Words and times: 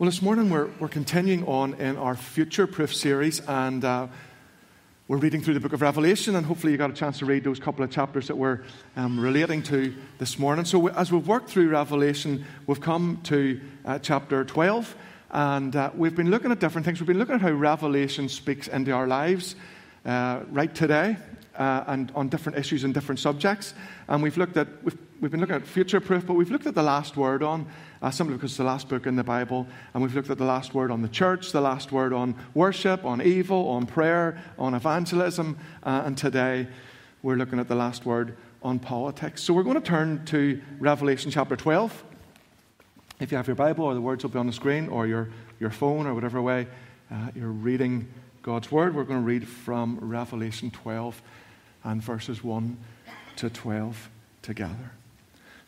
Well, 0.00 0.06
this 0.06 0.22
morning 0.22 0.48
we're, 0.48 0.70
we're 0.78 0.86
continuing 0.86 1.44
on 1.48 1.74
in 1.74 1.96
our 1.96 2.14
future 2.14 2.68
proof 2.68 2.94
series, 2.94 3.40
and 3.40 3.84
uh, 3.84 4.06
we're 5.08 5.16
reading 5.16 5.42
through 5.42 5.54
the 5.54 5.60
book 5.60 5.72
of 5.72 5.82
Revelation, 5.82 6.36
and 6.36 6.46
hopefully 6.46 6.70
you 6.70 6.78
got 6.78 6.90
a 6.90 6.94
chance 6.94 7.18
to 7.18 7.26
read 7.26 7.42
those 7.42 7.58
couple 7.58 7.82
of 7.82 7.90
chapters 7.90 8.28
that 8.28 8.36
we're 8.36 8.60
um, 8.94 9.18
relating 9.18 9.60
to 9.64 9.92
this 10.18 10.38
morning. 10.38 10.64
So, 10.66 10.86
as 10.86 11.10
we've 11.10 11.26
worked 11.26 11.50
through 11.50 11.70
Revelation, 11.70 12.44
we've 12.68 12.80
come 12.80 13.18
to 13.24 13.60
uh, 13.84 13.98
chapter 13.98 14.44
12, 14.44 14.94
and 15.32 15.74
uh, 15.74 15.90
we've 15.96 16.14
been 16.14 16.30
looking 16.30 16.52
at 16.52 16.60
different 16.60 16.84
things. 16.84 17.00
We've 17.00 17.08
been 17.08 17.18
looking 17.18 17.34
at 17.34 17.40
how 17.40 17.50
Revelation 17.50 18.28
speaks 18.28 18.68
into 18.68 18.92
our 18.92 19.08
lives 19.08 19.56
uh, 20.06 20.42
right 20.52 20.72
today, 20.72 21.16
uh, 21.56 21.82
and 21.88 22.12
on 22.14 22.28
different 22.28 22.56
issues 22.56 22.84
and 22.84 22.94
different 22.94 23.18
subjects. 23.18 23.74
And 24.06 24.22
we've 24.22 24.38
looked 24.38 24.56
at, 24.56 24.68
we've, 24.84 24.96
we've 25.20 25.30
been 25.30 25.40
looking 25.40 25.56
at 25.56 25.66
future 25.66 26.00
proof, 26.00 26.26
but 26.26 26.34
we've 26.34 26.50
looked 26.50 26.66
at 26.66 26.74
the 26.74 26.82
last 26.82 27.16
word 27.16 27.42
on, 27.42 27.66
uh, 28.02 28.10
simply 28.10 28.36
because 28.36 28.52
it's 28.52 28.58
the 28.58 28.64
last 28.64 28.88
book 28.88 29.06
in 29.06 29.16
the 29.16 29.24
Bible. 29.24 29.66
And 29.92 30.02
we've 30.02 30.14
looked 30.14 30.30
at 30.30 30.38
the 30.38 30.44
last 30.44 30.74
word 30.74 30.90
on 30.90 31.02
the 31.02 31.08
church, 31.08 31.52
the 31.52 31.60
last 31.60 31.90
word 31.92 32.12
on 32.12 32.34
worship, 32.54 33.04
on 33.04 33.20
evil, 33.22 33.68
on 33.68 33.86
prayer, 33.86 34.40
on 34.58 34.74
evangelism. 34.74 35.58
Uh, 35.82 36.02
and 36.04 36.16
today 36.16 36.68
we're 37.22 37.36
looking 37.36 37.58
at 37.58 37.68
the 37.68 37.74
last 37.74 38.06
word 38.06 38.36
on 38.62 38.78
politics. 38.78 39.42
So 39.42 39.52
we're 39.52 39.62
going 39.62 39.80
to 39.80 39.86
turn 39.86 40.24
to 40.26 40.60
Revelation 40.78 41.30
chapter 41.30 41.56
12. 41.56 42.04
If 43.20 43.32
you 43.32 43.36
have 43.36 43.48
your 43.48 43.56
Bible, 43.56 43.84
or 43.84 43.94
the 43.94 44.00
words 44.00 44.22
will 44.22 44.30
be 44.30 44.38
on 44.38 44.46
the 44.46 44.52
screen, 44.52 44.88
or 44.88 45.06
your, 45.06 45.30
your 45.58 45.70
phone, 45.70 46.06
or 46.06 46.14
whatever 46.14 46.40
way 46.40 46.68
uh, 47.10 47.30
you're 47.34 47.48
reading 47.48 48.08
God's 48.42 48.70
Word, 48.70 48.94
we're 48.94 49.04
going 49.04 49.20
to 49.20 49.26
read 49.26 49.48
from 49.48 49.98
Revelation 50.00 50.70
12 50.70 51.20
and 51.82 52.00
verses 52.00 52.44
1 52.44 52.76
to 53.36 53.50
12 53.50 54.08
together. 54.42 54.92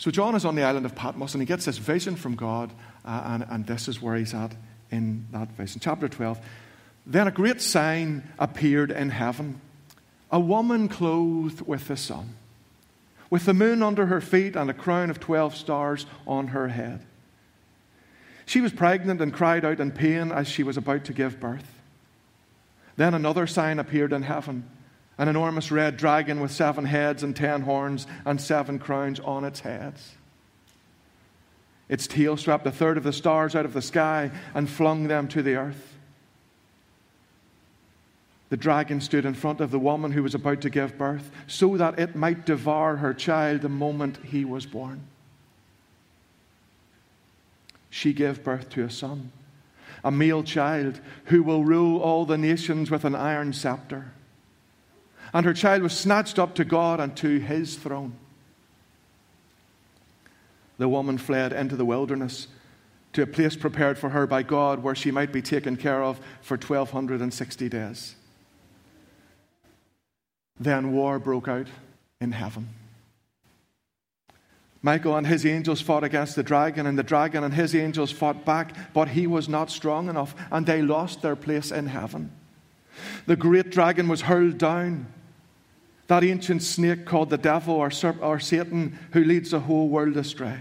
So, 0.01 0.11
John 0.11 0.35
is 0.35 0.47
on 0.47 0.55
the 0.55 0.63
island 0.63 0.87
of 0.87 0.95
Patmos 0.95 1.35
and 1.35 1.43
he 1.43 1.47
gets 1.47 1.67
this 1.67 1.77
vision 1.77 2.17
from 2.17 2.35
God, 2.35 2.73
uh, 3.05 3.23
and, 3.27 3.47
and 3.51 3.67
this 3.67 3.87
is 3.87 4.01
where 4.01 4.17
he's 4.17 4.33
at 4.33 4.51
in 4.91 5.27
that 5.31 5.53
vision. 5.53 5.79
Chapter 5.79 6.09
12. 6.09 6.41
Then 7.05 7.29
a 7.29 7.31
great 7.31 7.61
sign 7.61 8.27
appeared 8.39 8.91
in 8.91 9.11
heaven 9.11 9.61
a 10.33 10.41
woman 10.41 10.89
clothed 10.89 11.67
with 11.67 11.87
the 11.87 11.99
sun, 11.99 12.35
with 13.29 13.45
the 13.45 13.53
moon 13.53 13.83
under 13.83 14.07
her 14.07 14.23
feet 14.23 14.57
and 14.57 14.71
a 14.71 14.75
crown 14.75 15.11
of 15.11 15.21
12 15.21 15.55
stars 15.55 16.07
on 16.27 16.47
her 16.47 16.69
head. 16.69 17.05
She 18.47 18.63
was 18.63 18.73
pregnant 18.73 19.21
and 19.21 19.35
cried 19.35 19.67
out 19.67 19.81
in 19.81 19.91
pain 19.91 20.33
as 20.33 20.49
she 20.49 20.63
was 20.63 20.79
about 20.79 21.05
to 21.05 21.13
give 21.13 21.39
birth. 21.39 21.79
Then 22.97 23.13
another 23.13 23.47
sign 23.47 23.79
appeared 23.79 24.15
in 24.15 24.23
heaven 24.23 24.65
an 25.21 25.29
enormous 25.29 25.71
red 25.71 25.99
dragon 25.99 26.41
with 26.41 26.51
seven 26.51 26.87
heads 26.87 27.23
and 27.23 27.37
ten 27.37 27.61
horns 27.61 28.07
and 28.25 28.41
seven 28.41 28.79
crowns 28.79 29.21
on 29.21 29.45
its 29.45 29.61
heads. 29.61 30.15
Its 31.91 32.07
tail 32.07 32.39
swept 32.39 32.67
a 32.67 32.71
third 32.71 32.97
of 32.97 33.05
the 33.05 33.13
stars 33.13 33.55
out 33.55 33.67
of 33.67 33.75
the 33.75 33.83
sky 33.83 34.31
and 34.55 34.69
flung 34.69 35.09
them 35.09 35.29
to 35.29 35.43
the 35.43 35.57
earth. 35.57 35.99
The 38.49 38.57
dragon 38.57 39.03
stood 39.03 39.27
in 39.27 39.35
front 39.35 39.61
of 39.61 39.71
the 39.71 39.79
woman 39.79 40.13
who 40.13 40.23
was 40.23 40.35
about 40.35 40.63
to 40.63 40.71
give 40.71 40.97
birth 40.97 41.31
so 41.47 41.77
that 41.77 41.99
it 41.99 42.17
might 42.17 42.47
devour 42.47 42.97
her 42.97 43.13
child 43.13 43.61
the 43.61 43.69
moment 43.69 44.19
he 44.25 44.47
was 44.47 44.65
born. 44.65 45.03
She 47.91 48.15
gave 48.15 48.43
birth 48.43 48.71
to 48.71 48.85
a 48.85 48.91
son, 48.91 49.33
a 50.03 50.11
male 50.11 50.43
child 50.43 50.99
who 51.27 51.43
will 51.43 51.63
rule 51.63 52.01
all 52.01 52.25
the 52.25 52.39
nations 52.39 52.91
with 52.91 53.05
an 53.05 53.15
iron 53.15 53.53
scepter 53.53 54.13
and 55.33 55.47
her 55.47 55.55
child 55.55 55.83
was 55.83 55.97
snatched 55.97 56.39
up 56.39 56.55
to 56.57 56.65
God 56.65 57.01
and 57.01 57.17
to 57.19 57.39
his 57.39 57.77
throne. 57.77 58.15
The 60.79 60.89
woman 60.89 61.19
fled 61.19 61.53
into 61.53 61.77
the 61.77 61.85
wilderness 61.85 62.49
to 63.13 63.23
a 63.23 63.27
place 63.27 63.57
prepared 63.57 63.99
for 63.99 64.11
her 64.11 64.27
by 64.27 64.43
God 64.43 64.83
where 64.83 64.95
she 64.95 65.11
might 65.11 65.33
be 65.33 65.43
taken 65.43 65.77
care 65.77 66.03
of 66.03 66.19
for 66.41 66.57
1260 66.57 67.69
days. 67.69 68.15
Then 70.59 70.93
war 70.93 71.19
broke 71.19 71.49
out 71.49 71.67
in 72.21 72.33
heaven. 72.33 72.69
Michael 74.83 75.17
and 75.17 75.27
his 75.27 75.45
angels 75.45 75.83
fought 75.83 76.05
against 76.05 76.37
the 76.37 76.43
dragon, 76.43 76.87
and 76.87 76.99
the 76.99 77.03
dragon 77.03 77.45
and 77.45 77.53
his 77.53 77.75
angels 77.75 78.11
fought 78.11 78.47
back, 78.47 78.75
but 78.95 79.09
he 79.09 79.27
was 79.27 79.49
not 79.49 79.71
strong 79.71 80.09
enough, 80.09 80.35
and 80.51 80.65
they 80.65 80.81
lost 80.81 81.21
their 81.21 81.37
place 81.37 81.71
in 81.71 81.87
heaven. 81.87 82.33
The 83.27 83.37
great 83.37 83.71
dragon 83.71 84.09
was 84.09 84.23
hurled 84.23 84.57
down 84.57 85.07
that 86.11 86.25
ancient 86.25 86.61
snake 86.61 87.05
called 87.05 87.31
the 87.31 87.39
devil 87.39 87.77
or, 87.77 87.89
or 88.21 88.41
Satan 88.41 88.99
who 89.13 89.23
leads 89.23 89.53
the 89.53 89.61
whole 89.61 89.89
world 89.89 90.17
astray. 90.17 90.59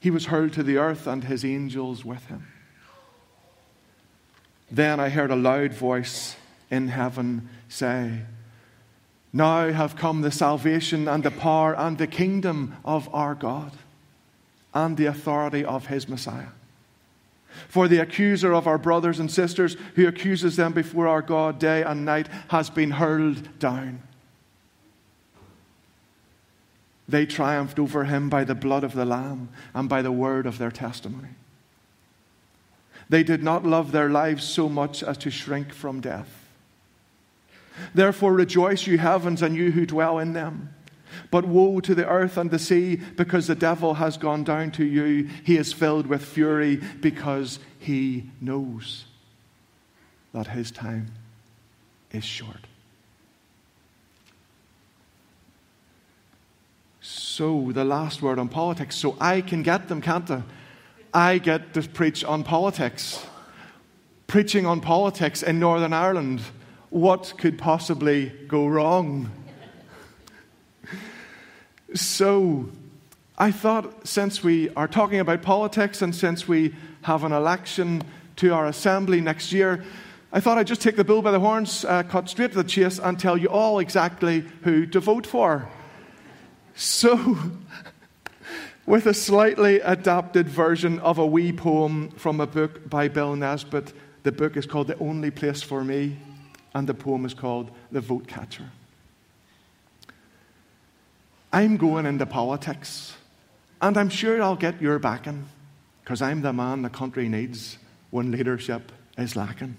He 0.00 0.10
was 0.10 0.24
hurled 0.24 0.54
to 0.54 0.62
the 0.62 0.78
earth 0.78 1.06
and 1.06 1.22
his 1.22 1.44
angels 1.44 2.02
with 2.02 2.24
him. 2.28 2.46
Then 4.70 5.00
I 5.00 5.10
heard 5.10 5.30
a 5.30 5.36
loud 5.36 5.74
voice 5.74 6.34
in 6.70 6.88
heaven 6.88 7.50
say, 7.68 8.20
Now 9.34 9.70
have 9.70 9.96
come 9.96 10.22
the 10.22 10.30
salvation 10.30 11.08
and 11.08 11.22
the 11.22 11.30
power 11.30 11.76
and 11.76 11.98
the 11.98 12.06
kingdom 12.06 12.76
of 12.86 13.14
our 13.14 13.34
God 13.34 13.72
and 14.72 14.96
the 14.96 15.06
authority 15.06 15.62
of 15.62 15.88
his 15.88 16.08
Messiah. 16.08 16.52
For 17.68 17.86
the 17.86 17.98
accuser 17.98 18.54
of 18.54 18.66
our 18.66 18.78
brothers 18.78 19.20
and 19.20 19.30
sisters 19.30 19.76
who 19.94 20.08
accuses 20.08 20.56
them 20.56 20.72
before 20.72 21.06
our 21.06 21.20
God 21.20 21.58
day 21.58 21.82
and 21.82 22.06
night 22.06 22.28
has 22.48 22.70
been 22.70 22.92
hurled 22.92 23.58
down. 23.58 24.00
They 27.12 27.26
triumphed 27.26 27.78
over 27.78 28.04
him 28.04 28.30
by 28.30 28.44
the 28.44 28.54
blood 28.54 28.84
of 28.84 28.94
the 28.94 29.04
Lamb 29.04 29.50
and 29.74 29.86
by 29.86 30.00
the 30.00 30.10
word 30.10 30.46
of 30.46 30.56
their 30.56 30.70
testimony. 30.70 31.28
They 33.10 33.22
did 33.22 33.42
not 33.42 33.66
love 33.66 33.92
their 33.92 34.08
lives 34.08 34.44
so 34.44 34.66
much 34.66 35.02
as 35.02 35.18
to 35.18 35.30
shrink 35.30 35.74
from 35.74 36.00
death. 36.00 36.48
Therefore, 37.94 38.32
rejoice, 38.32 38.86
you 38.86 38.96
heavens, 38.96 39.42
and 39.42 39.54
you 39.54 39.72
who 39.72 39.84
dwell 39.84 40.18
in 40.18 40.32
them. 40.32 40.74
But 41.30 41.44
woe 41.44 41.80
to 41.80 41.94
the 41.94 42.08
earth 42.08 42.38
and 42.38 42.50
the 42.50 42.58
sea, 42.58 42.96
because 42.96 43.46
the 43.46 43.54
devil 43.54 43.92
has 43.92 44.16
gone 44.16 44.42
down 44.42 44.70
to 44.72 44.84
you. 44.84 45.28
He 45.44 45.58
is 45.58 45.70
filled 45.70 46.06
with 46.06 46.24
fury 46.24 46.76
because 47.02 47.58
he 47.78 48.30
knows 48.40 49.04
that 50.32 50.46
his 50.46 50.70
time 50.70 51.12
is 52.10 52.24
short. 52.24 52.71
So, 57.34 57.72
the 57.72 57.82
last 57.82 58.20
word 58.20 58.38
on 58.38 58.50
politics. 58.50 58.94
So, 58.94 59.16
I 59.18 59.40
can 59.40 59.62
get 59.62 59.88
them, 59.88 60.02
can't 60.02 60.30
I? 60.30 60.42
I 61.14 61.38
get 61.38 61.72
to 61.72 61.80
preach 61.80 62.24
on 62.24 62.44
politics. 62.44 63.24
Preaching 64.26 64.66
on 64.66 64.82
politics 64.82 65.42
in 65.42 65.58
Northern 65.58 65.94
Ireland. 65.94 66.42
What 66.90 67.32
could 67.38 67.56
possibly 67.56 68.28
go 68.48 68.66
wrong? 68.66 69.30
So, 71.94 72.68
I 73.38 73.50
thought 73.50 74.06
since 74.06 74.44
we 74.44 74.68
are 74.74 74.86
talking 74.86 75.18
about 75.18 75.40
politics 75.40 76.02
and 76.02 76.14
since 76.14 76.46
we 76.46 76.74
have 77.00 77.24
an 77.24 77.32
election 77.32 78.02
to 78.36 78.52
our 78.52 78.66
assembly 78.66 79.22
next 79.22 79.54
year, 79.54 79.82
I 80.34 80.40
thought 80.40 80.58
I'd 80.58 80.66
just 80.66 80.82
take 80.82 80.96
the 80.96 81.04
bull 81.04 81.22
by 81.22 81.30
the 81.30 81.40
horns, 81.40 81.86
uh, 81.86 82.02
cut 82.02 82.28
straight 82.28 82.50
to 82.50 82.62
the 82.62 82.68
chase, 82.68 82.98
and 82.98 83.18
tell 83.18 83.38
you 83.38 83.48
all 83.48 83.78
exactly 83.78 84.44
who 84.64 84.84
to 84.84 85.00
vote 85.00 85.26
for. 85.26 85.66
So, 86.74 87.36
with 88.86 89.06
a 89.06 89.14
slightly 89.14 89.80
adapted 89.80 90.48
version 90.48 90.98
of 91.00 91.18
a 91.18 91.26
wee 91.26 91.52
poem 91.52 92.10
from 92.10 92.40
a 92.40 92.46
book 92.46 92.88
by 92.88 93.08
Bill 93.08 93.36
Nesbitt, 93.36 93.92
the 94.22 94.32
book 94.32 94.56
is 94.56 94.66
called 94.66 94.86
The 94.86 94.98
Only 94.98 95.30
Place 95.30 95.62
for 95.62 95.84
Me, 95.84 96.16
and 96.74 96.88
the 96.88 96.94
poem 96.94 97.24
is 97.24 97.34
called 97.34 97.70
The 97.90 98.00
Vote 98.00 98.26
Catcher. 98.26 98.70
I'm 101.52 101.76
going 101.76 102.06
into 102.06 102.24
politics, 102.24 103.14
and 103.80 103.96
I'm 103.98 104.08
sure 104.08 104.42
I'll 104.42 104.56
get 104.56 104.80
your 104.80 104.98
backing, 104.98 105.46
because 106.02 106.22
I'm 106.22 106.40
the 106.40 106.52
man 106.52 106.82
the 106.82 106.90
country 106.90 107.28
needs 107.28 107.78
when 108.10 108.30
leadership 108.30 108.90
is 109.18 109.36
lacking. 109.36 109.76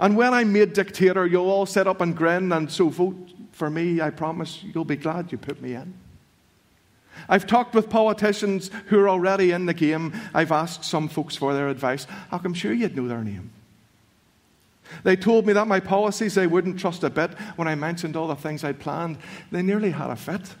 And 0.00 0.16
when 0.16 0.32
I'm 0.32 0.52
made 0.52 0.72
dictator, 0.72 1.26
you'll 1.26 1.50
all 1.50 1.66
sit 1.66 1.86
up 1.86 2.00
and 2.00 2.16
grin, 2.16 2.52
and 2.52 2.70
so 2.70 2.88
vote 2.88 3.30
for 3.62 3.70
me, 3.70 4.00
I 4.00 4.10
promise 4.10 4.60
you'll 4.64 4.84
be 4.84 4.96
glad 4.96 5.30
you 5.30 5.38
put 5.38 5.62
me 5.62 5.74
in. 5.74 5.94
I've 7.28 7.46
talked 7.46 7.76
with 7.76 7.88
politicians 7.88 8.72
who 8.86 8.98
are 8.98 9.08
already 9.08 9.52
in 9.52 9.66
the 9.66 9.72
game. 9.72 10.14
I've 10.34 10.50
asked 10.50 10.82
some 10.82 11.06
folks 11.06 11.36
for 11.36 11.54
their 11.54 11.68
advice. 11.68 12.08
I'm 12.32 12.54
sure 12.54 12.72
you'd 12.72 12.96
know 12.96 13.06
their 13.06 13.22
name. 13.22 13.52
They 15.04 15.14
told 15.14 15.46
me 15.46 15.52
that 15.52 15.68
my 15.68 15.78
policies 15.78 16.34
they 16.34 16.48
wouldn't 16.48 16.80
trust 16.80 17.04
a 17.04 17.10
bit 17.10 17.38
when 17.54 17.68
I 17.68 17.76
mentioned 17.76 18.16
all 18.16 18.26
the 18.26 18.34
things 18.34 18.64
I'd 18.64 18.80
planned. 18.80 19.18
They 19.52 19.62
nearly 19.62 19.92
had 19.92 20.10
a 20.10 20.16
fit. 20.16 20.56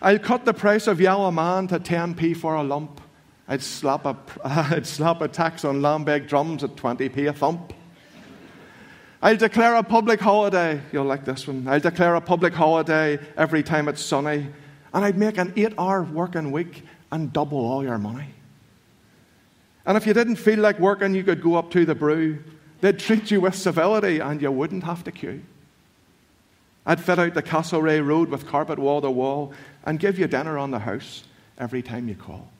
I'll 0.00 0.20
cut 0.20 0.44
the 0.44 0.54
price 0.54 0.86
of 0.86 1.00
yellow 1.00 1.32
man 1.32 1.66
to 1.66 1.80
10p 1.80 2.36
for 2.36 2.54
a 2.54 2.62
lump. 2.62 3.00
I'd 3.48 3.60
slap 3.60 4.06
a, 4.06 4.16
I'd 4.44 4.86
slap 4.86 5.20
a 5.20 5.26
tax 5.26 5.64
on 5.64 5.80
lambeg 5.80 6.28
drums 6.28 6.62
at 6.62 6.76
20p 6.76 7.28
a 7.28 7.32
thump. 7.32 7.72
I'll 9.22 9.36
declare 9.36 9.74
a 9.74 9.82
public 9.82 10.20
holiday. 10.20 10.80
You'll 10.92 11.04
like 11.04 11.24
this 11.24 11.46
one. 11.46 11.68
I'll 11.68 11.80
declare 11.80 12.14
a 12.14 12.20
public 12.20 12.54
holiday 12.54 13.18
every 13.36 13.62
time 13.62 13.88
it's 13.88 14.02
sunny. 14.02 14.48
And 14.94 15.04
I'd 15.04 15.18
make 15.18 15.36
an 15.36 15.52
eight 15.56 15.74
hour 15.78 16.02
working 16.02 16.52
week 16.52 16.84
and 17.12 17.32
double 17.32 17.58
all 17.58 17.84
your 17.84 17.98
money. 17.98 18.28
And 19.84 19.96
if 19.96 20.06
you 20.06 20.14
didn't 20.14 20.36
feel 20.36 20.58
like 20.58 20.78
working, 20.78 21.14
you 21.14 21.22
could 21.22 21.42
go 21.42 21.56
up 21.56 21.70
to 21.72 21.84
the 21.84 21.94
brew. 21.94 22.38
They'd 22.80 22.98
treat 22.98 23.30
you 23.30 23.42
with 23.42 23.54
civility 23.54 24.20
and 24.20 24.40
you 24.40 24.50
wouldn't 24.50 24.84
have 24.84 25.04
to 25.04 25.12
queue. 25.12 25.42
I'd 26.86 27.00
fit 27.00 27.18
out 27.18 27.34
the 27.34 27.42
Castlereagh 27.42 28.06
Road 28.06 28.30
with 28.30 28.46
carpet 28.46 28.78
wall 28.78 29.02
to 29.02 29.10
wall 29.10 29.52
and 29.84 30.00
give 30.00 30.18
you 30.18 30.26
dinner 30.28 30.56
on 30.56 30.70
the 30.70 30.78
house 30.78 31.24
every 31.58 31.82
time 31.82 32.08
you 32.08 32.14
call. 32.14 32.50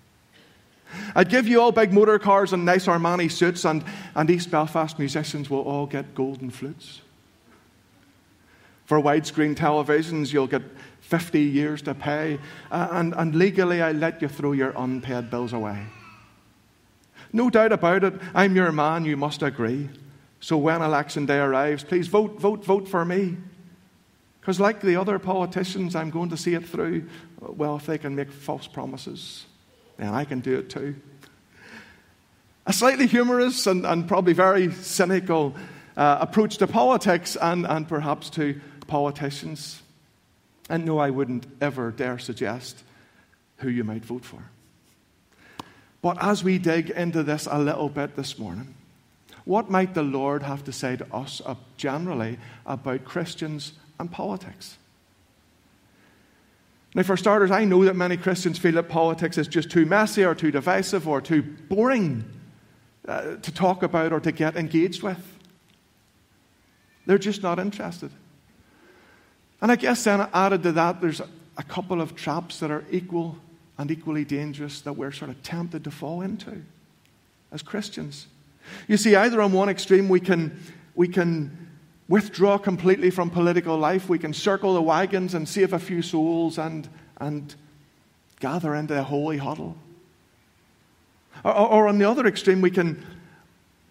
I'd 1.14 1.28
give 1.28 1.48
you 1.48 1.60
all 1.60 1.72
big 1.72 1.92
motor 1.92 2.18
cars 2.18 2.52
and 2.52 2.64
nice 2.64 2.86
Armani 2.86 3.30
suits, 3.30 3.64
and, 3.64 3.84
and 4.14 4.30
East 4.30 4.50
Belfast 4.50 4.98
musicians 4.98 5.50
will 5.50 5.62
all 5.62 5.86
get 5.86 6.14
golden 6.14 6.50
flutes. 6.50 7.00
For 8.86 9.00
widescreen 9.00 9.54
televisions, 9.54 10.32
you'll 10.32 10.46
get 10.46 10.62
50 11.00 11.40
years 11.40 11.82
to 11.82 11.94
pay, 11.94 12.38
and, 12.70 13.14
and 13.16 13.34
legally, 13.34 13.82
I 13.82 13.92
let 13.92 14.20
you 14.22 14.28
throw 14.28 14.52
your 14.52 14.72
unpaid 14.76 15.30
bills 15.30 15.52
away. 15.52 15.86
No 17.32 17.50
doubt 17.50 17.72
about 17.72 18.04
it, 18.04 18.14
I'm 18.34 18.56
your 18.56 18.72
man, 18.72 19.04
you 19.04 19.16
must 19.16 19.42
agree. 19.42 19.88
So 20.40 20.56
when 20.56 20.82
election 20.82 21.26
day 21.26 21.38
arrives, 21.38 21.84
please 21.84 22.08
vote, 22.08 22.40
vote, 22.40 22.64
vote 22.64 22.88
for 22.88 23.04
me. 23.04 23.36
Because, 24.40 24.58
like 24.58 24.80
the 24.80 24.96
other 24.96 25.18
politicians, 25.18 25.94
I'm 25.94 26.10
going 26.10 26.30
to 26.30 26.36
see 26.36 26.54
it 26.54 26.66
through. 26.66 27.08
Well, 27.40 27.76
if 27.76 27.86
they 27.86 27.98
can 27.98 28.16
make 28.16 28.32
false 28.32 28.66
promises, 28.66 29.44
then 30.00 30.14
I 30.14 30.24
can 30.24 30.40
do 30.40 30.58
it 30.58 30.70
too. 30.70 30.96
A 32.66 32.72
slightly 32.72 33.06
humorous 33.06 33.66
and, 33.66 33.84
and 33.84 34.06
probably 34.06 34.32
very 34.32 34.72
cynical 34.72 35.54
uh, 35.96 36.18
approach 36.20 36.58
to 36.58 36.66
politics 36.66 37.36
and, 37.36 37.66
and 37.66 37.88
perhaps 37.88 38.30
to 38.30 38.60
politicians. 38.86 39.82
And 40.68 40.84
no, 40.84 40.98
I 40.98 41.10
wouldn't 41.10 41.46
ever 41.60 41.90
dare 41.90 42.18
suggest 42.18 42.82
who 43.58 43.68
you 43.68 43.84
might 43.84 44.04
vote 44.04 44.24
for. 44.24 44.42
But 46.02 46.22
as 46.22 46.42
we 46.42 46.58
dig 46.58 46.90
into 46.90 47.22
this 47.22 47.46
a 47.50 47.58
little 47.58 47.88
bit 47.88 48.16
this 48.16 48.38
morning, 48.38 48.74
what 49.44 49.70
might 49.70 49.94
the 49.94 50.02
Lord 50.02 50.42
have 50.42 50.64
to 50.64 50.72
say 50.72 50.96
to 50.96 51.14
us 51.14 51.42
generally 51.76 52.38
about 52.64 53.04
Christians 53.04 53.72
and 53.98 54.10
politics? 54.10 54.78
Now, 56.94 57.04
for 57.04 57.16
starters, 57.16 57.50
I 57.52 57.64
know 57.64 57.84
that 57.84 57.94
many 57.94 58.16
Christians 58.16 58.58
feel 58.58 58.72
that 58.72 58.88
politics 58.88 59.38
is 59.38 59.46
just 59.46 59.70
too 59.70 59.86
messy 59.86 60.24
or 60.24 60.34
too 60.34 60.50
divisive 60.50 61.06
or 61.06 61.20
too 61.20 61.42
boring 61.42 62.24
uh, 63.06 63.36
to 63.36 63.52
talk 63.52 63.82
about 63.82 64.12
or 64.12 64.20
to 64.20 64.32
get 64.32 64.56
engaged 64.56 65.02
with. 65.02 65.38
They're 67.06 67.18
just 67.18 67.42
not 67.42 67.58
interested. 67.58 68.10
And 69.62 69.70
I 69.70 69.76
guess 69.76 70.02
then 70.04 70.28
added 70.32 70.62
to 70.64 70.72
that, 70.72 71.00
there's 71.00 71.20
a 71.56 71.62
couple 71.62 72.00
of 72.00 72.16
traps 72.16 72.58
that 72.60 72.70
are 72.70 72.84
equal 72.90 73.38
and 73.78 73.90
equally 73.90 74.24
dangerous 74.24 74.80
that 74.82 74.94
we're 74.94 75.12
sort 75.12 75.30
of 75.30 75.42
tempted 75.42 75.84
to 75.84 75.90
fall 75.90 76.22
into 76.22 76.62
as 77.52 77.62
Christians. 77.62 78.26
You 78.88 78.96
see, 78.96 79.14
either 79.14 79.40
on 79.40 79.52
one 79.52 79.68
extreme, 79.68 80.08
we 80.08 80.20
can, 80.20 80.60
we 80.94 81.08
can 81.08 81.69
withdraw 82.10 82.58
completely 82.58 83.08
from 83.08 83.30
political 83.30 83.78
life, 83.78 84.08
we 84.08 84.18
can 84.18 84.34
circle 84.34 84.74
the 84.74 84.82
wagons 84.82 85.32
and 85.32 85.48
save 85.48 85.72
a 85.72 85.78
few 85.78 86.02
souls 86.02 86.58
and, 86.58 86.88
and 87.20 87.54
gather 88.40 88.74
into 88.74 88.98
a 88.98 89.02
holy 89.02 89.36
huddle. 89.38 89.76
Or, 91.44 91.54
or, 91.54 91.88
on 91.88 91.98
the 91.98 92.10
other 92.10 92.26
extreme, 92.26 92.60
we 92.60 92.72
can, 92.72 93.06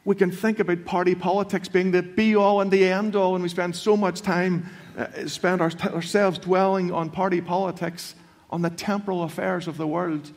we 0.03 0.15
can 0.15 0.31
think 0.31 0.59
about 0.59 0.83
party 0.83 1.15
politics 1.15 1.69
being 1.69 1.91
the 1.91 2.03
be 2.03 2.35
all 2.35 2.59
and 2.59 2.69
the 2.69 2.85
end 2.89 3.15
all, 3.15 3.35
and 3.35 3.41
we 3.41 3.47
spend 3.47 3.73
so 3.73 3.95
much 3.95 4.21
time, 4.21 4.69
uh, 4.97 5.25
spend 5.25 5.61
our, 5.61 5.71
ourselves 5.85 6.37
dwelling 6.39 6.91
on 6.91 7.09
party 7.09 7.39
politics, 7.39 8.15
on 8.49 8.61
the 8.61 8.69
temporal 8.69 9.23
affairs 9.23 9.65
of 9.65 9.77
the 9.77 9.87
world, 9.87 10.29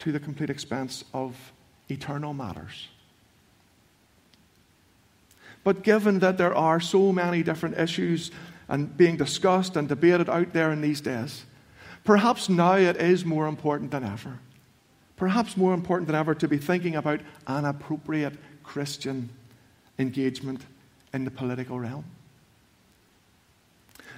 to 0.00 0.12
the 0.12 0.20
complete 0.20 0.50
expense 0.50 1.04
of 1.14 1.52
eternal 1.88 2.34
matters. 2.34 2.88
But 5.62 5.82
given 5.82 6.20
that 6.20 6.38
there 6.38 6.54
are 6.54 6.80
so 6.80 7.12
many 7.12 7.42
different 7.42 7.78
issues 7.78 8.30
and 8.68 8.96
being 8.96 9.16
discussed 9.16 9.76
and 9.76 9.88
debated 9.88 10.28
out 10.28 10.52
there 10.52 10.72
in 10.72 10.80
these 10.80 11.00
days, 11.00 11.44
perhaps 12.04 12.48
now 12.48 12.76
it 12.76 12.96
is 12.96 13.24
more 13.24 13.46
important 13.46 13.90
than 13.90 14.04
ever. 14.04 14.38
Perhaps 15.16 15.56
more 15.56 15.74
important 15.74 16.06
than 16.06 16.16
ever 16.16 16.34
to 16.34 16.48
be 16.48 16.56
thinking 16.56 16.96
about 16.96 17.20
an 17.46 17.66
appropriate 17.66 18.34
Christian 18.62 19.28
engagement 19.98 20.62
in 21.12 21.24
the 21.24 21.30
political 21.30 21.78
realm. 21.78 22.04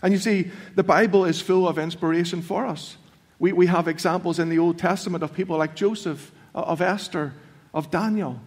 And 0.02 0.12
you 0.12 0.18
see, 0.18 0.50
the 0.74 0.82
Bible 0.82 1.24
is 1.24 1.40
full 1.40 1.66
of 1.66 1.78
inspiration 1.78 2.42
for 2.42 2.66
us. 2.66 2.96
We, 3.38 3.52
we 3.52 3.66
have 3.66 3.88
examples 3.88 4.38
in 4.38 4.48
the 4.48 4.58
Old 4.58 4.78
Testament 4.78 5.24
of 5.24 5.34
people 5.34 5.56
like 5.56 5.74
Joseph, 5.74 6.30
of 6.54 6.80
Esther, 6.80 7.32
of 7.74 7.90
Daniel 7.90 8.40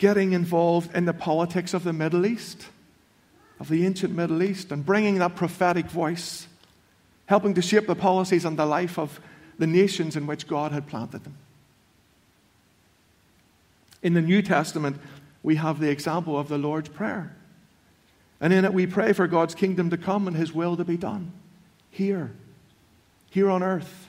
getting 0.00 0.32
involved 0.32 0.96
in 0.96 1.04
the 1.04 1.12
politics 1.12 1.74
of 1.74 1.84
the 1.84 1.92
Middle 1.92 2.24
East, 2.24 2.66
of 3.60 3.68
the 3.68 3.84
ancient 3.84 4.16
Middle 4.16 4.42
East, 4.42 4.72
and 4.72 4.84
bringing 4.84 5.18
that 5.18 5.36
prophetic 5.36 5.86
voice, 5.86 6.48
helping 7.26 7.52
to 7.54 7.62
shape 7.62 7.86
the 7.86 7.94
policies 7.94 8.46
and 8.46 8.58
the 8.58 8.64
life 8.64 8.98
of 8.98 9.20
the 9.58 9.66
nations 9.66 10.16
in 10.16 10.26
which 10.26 10.48
God 10.48 10.72
had 10.72 10.86
planted 10.86 11.22
them. 11.22 11.36
In 14.02 14.14
the 14.14 14.22
New 14.22 14.40
Testament, 14.40 14.96
we 15.42 15.56
have 15.56 15.78
the 15.78 15.90
example 15.90 16.38
of 16.38 16.48
the 16.48 16.56
Lord's 16.56 16.88
Prayer. 16.88 17.36
And 18.40 18.54
in 18.54 18.64
it, 18.64 18.72
we 18.72 18.86
pray 18.86 19.12
for 19.12 19.26
God's 19.26 19.54
kingdom 19.54 19.90
to 19.90 19.98
come 19.98 20.26
and 20.26 20.34
His 20.34 20.54
will 20.54 20.78
to 20.78 20.84
be 20.84 20.96
done 20.96 21.30
here, 21.90 22.32
here 23.28 23.50
on 23.50 23.62
earth, 23.62 24.08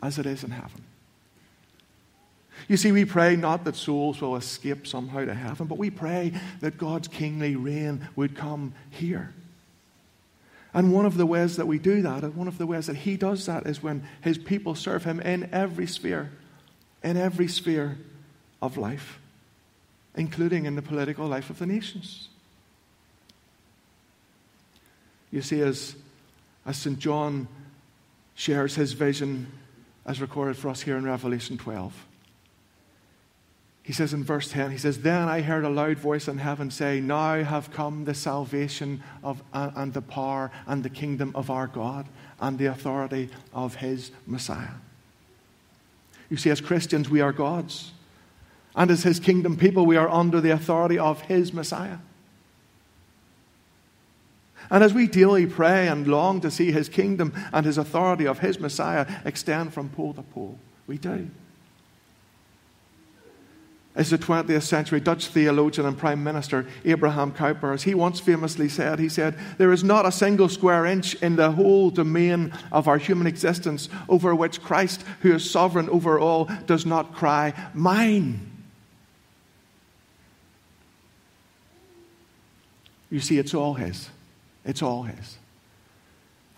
as 0.00 0.20
it 0.20 0.26
is 0.26 0.44
in 0.44 0.52
heaven. 0.52 0.84
You 2.68 2.76
see, 2.76 2.92
we 2.92 3.04
pray 3.04 3.36
not 3.36 3.64
that 3.64 3.76
souls 3.76 4.20
will 4.20 4.36
escape 4.36 4.86
somehow 4.86 5.24
to 5.24 5.34
heaven, 5.34 5.66
but 5.66 5.78
we 5.78 5.90
pray 5.90 6.32
that 6.60 6.78
God's 6.78 7.08
kingly 7.08 7.56
reign 7.56 8.08
would 8.16 8.36
come 8.36 8.74
here. 8.90 9.32
And 10.74 10.92
one 10.92 11.06
of 11.06 11.16
the 11.16 11.26
ways 11.26 11.56
that 11.56 11.66
we 11.66 11.78
do 11.78 12.02
that, 12.02 12.22
and 12.22 12.34
one 12.34 12.48
of 12.48 12.58
the 12.58 12.66
ways 12.66 12.86
that 12.86 12.96
He 12.96 13.16
does 13.16 13.46
that, 13.46 13.66
is 13.66 13.82
when 13.82 14.06
His 14.20 14.36
people 14.36 14.74
serve 14.74 15.04
Him 15.04 15.20
in 15.20 15.48
every 15.52 15.86
sphere, 15.86 16.30
in 17.02 17.16
every 17.16 17.48
sphere 17.48 17.96
of 18.60 18.76
life, 18.76 19.18
including 20.14 20.66
in 20.66 20.76
the 20.76 20.82
political 20.82 21.26
life 21.26 21.50
of 21.50 21.58
the 21.58 21.66
nations. 21.66 22.28
You 25.30 25.42
see, 25.42 25.60
as, 25.60 25.94
as 26.64 26.76
St. 26.76 26.98
John 26.98 27.48
shares 28.34 28.74
his 28.74 28.92
vision 28.92 29.50
as 30.04 30.20
recorded 30.20 30.56
for 30.56 30.68
us 30.68 30.82
here 30.82 30.96
in 30.96 31.04
Revelation 31.04 31.58
12, 31.58 32.06
he 33.86 33.92
says 33.92 34.12
in 34.12 34.24
verse 34.24 34.50
10, 34.50 34.72
he 34.72 34.78
says, 34.78 35.02
Then 35.02 35.28
I 35.28 35.42
heard 35.42 35.64
a 35.64 35.68
loud 35.68 35.98
voice 35.98 36.26
in 36.26 36.38
heaven 36.38 36.72
say, 36.72 37.00
Now 37.00 37.44
have 37.44 37.70
come 37.70 38.04
the 38.04 38.14
salvation 38.14 39.00
of, 39.22 39.40
and 39.52 39.94
the 39.94 40.02
power 40.02 40.50
and 40.66 40.82
the 40.82 40.90
kingdom 40.90 41.30
of 41.36 41.50
our 41.50 41.68
God 41.68 42.08
and 42.40 42.58
the 42.58 42.66
authority 42.66 43.30
of 43.54 43.76
his 43.76 44.10
Messiah. 44.26 44.74
You 46.28 46.36
see, 46.36 46.50
as 46.50 46.60
Christians, 46.60 47.08
we 47.08 47.20
are 47.20 47.32
God's. 47.32 47.92
And 48.74 48.90
as 48.90 49.04
his 49.04 49.20
kingdom 49.20 49.56
people, 49.56 49.86
we 49.86 49.96
are 49.96 50.08
under 50.08 50.40
the 50.40 50.50
authority 50.50 50.98
of 50.98 51.20
his 51.20 51.52
Messiah. 51.52 51.98
And 54.68 54.82
as 54.82 54.94
we 54.94 55.06
daily 55.06 55.46
pray 55.46 55.86
and 55.86 56.08
long 56.08 56.40
to 56.40 56.50
see 56.50 56.72
his 56.72 56.88
kingdom 56.88 57.32
and 57.52 57.64
his 57.64 57.78
authority 57.78 58.26
of 58.26 58.40
his 58.40 58.58
Messiah 58.58 59.06
extend 59.24 59.72
from 59.72 59.90
pole 59.90 60.12
to 60.14 60.22
pole, 60.22 60.58
we 60.88 60.98
do 60.98 61.30
is 63.96 64.10
the 64.10 64.18
20th 64.18 64.62
century 64.62 65.00
Dutch 65.00 65.28
theologian 65.28 65.86
and 65.86 65.96
Prime 65.96 66.22
Minister 66.22 66.66
Abraham 66.84 67.32
Kuyper. 67.32 67.72
As 67.72 67.84
he 67.84 67.94
once 67.94 68.20
famously 68.20 68.68
said, 68.68 68.98
he 68.98 69.08
said, 69.08 69.38
There 69.58 69.72
is 69.72 69.82
not 69.82 70.06
a 70.06 70.12
single 70.12 70.48
square 70.48 70.84
inch 70.86 71.14
in 71.16 71.36
the 71.36 71.52
whole 71.52 71.90
domain 71.90 72.52
of 72.70 72.88
our 72.88 72.98
human 72.98 73.26
existence 73.26 73.88
over 74.08 74.34
which 74.34 74.62
Christ, 74.62 75.04
who 75.20 75.34
is 75.34 75.50
sovereign 75.50 75.88
over 75.88 76.18
all, 76.18 76.50
does 76.66 76.84
not 76.84 77.14
cry, 77.14 77.54
Mine. 77.74 78.52
You 83.10 83.20
see, 83.20 83.38
it's 83.38 83.54
all 83.54 83.74
His. 83.74 84.10
It's 84.64 84.82
all 84.82 85.04
His. 85.04 85.38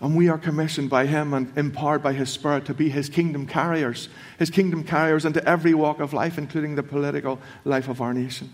And 0.01 0.15
we 0.15 0.29
are 0.29 0.37
commissioned 0.37 0.89
by 0.89 1.05
Him 1.07 1.33
and 1.33 1.55
empowered 1.57 2.01
by 2.01 2.13
His 2.13 2.29
Spirit 2.29 2.65
to 2.65 2.73
be 2.73 2.89
His 2.89 3.09
kingdom 3.09 3.45
carriers, 3.45 4.07
His 4.37 4.49
kingdom 4.49 4.83
carriers 4.83 5.25
into 5.25 5.45
every 5.47 5.73
walk 5.73 5.99
of 5.99 6.13
life, 6.13 6.37
including 6.37 6.75
the 6.75 6.83
political 6.83 7.39
life 7.65 7.89
of 7.89 8.01
our 8.01 8.13
nation. 8.13 8.53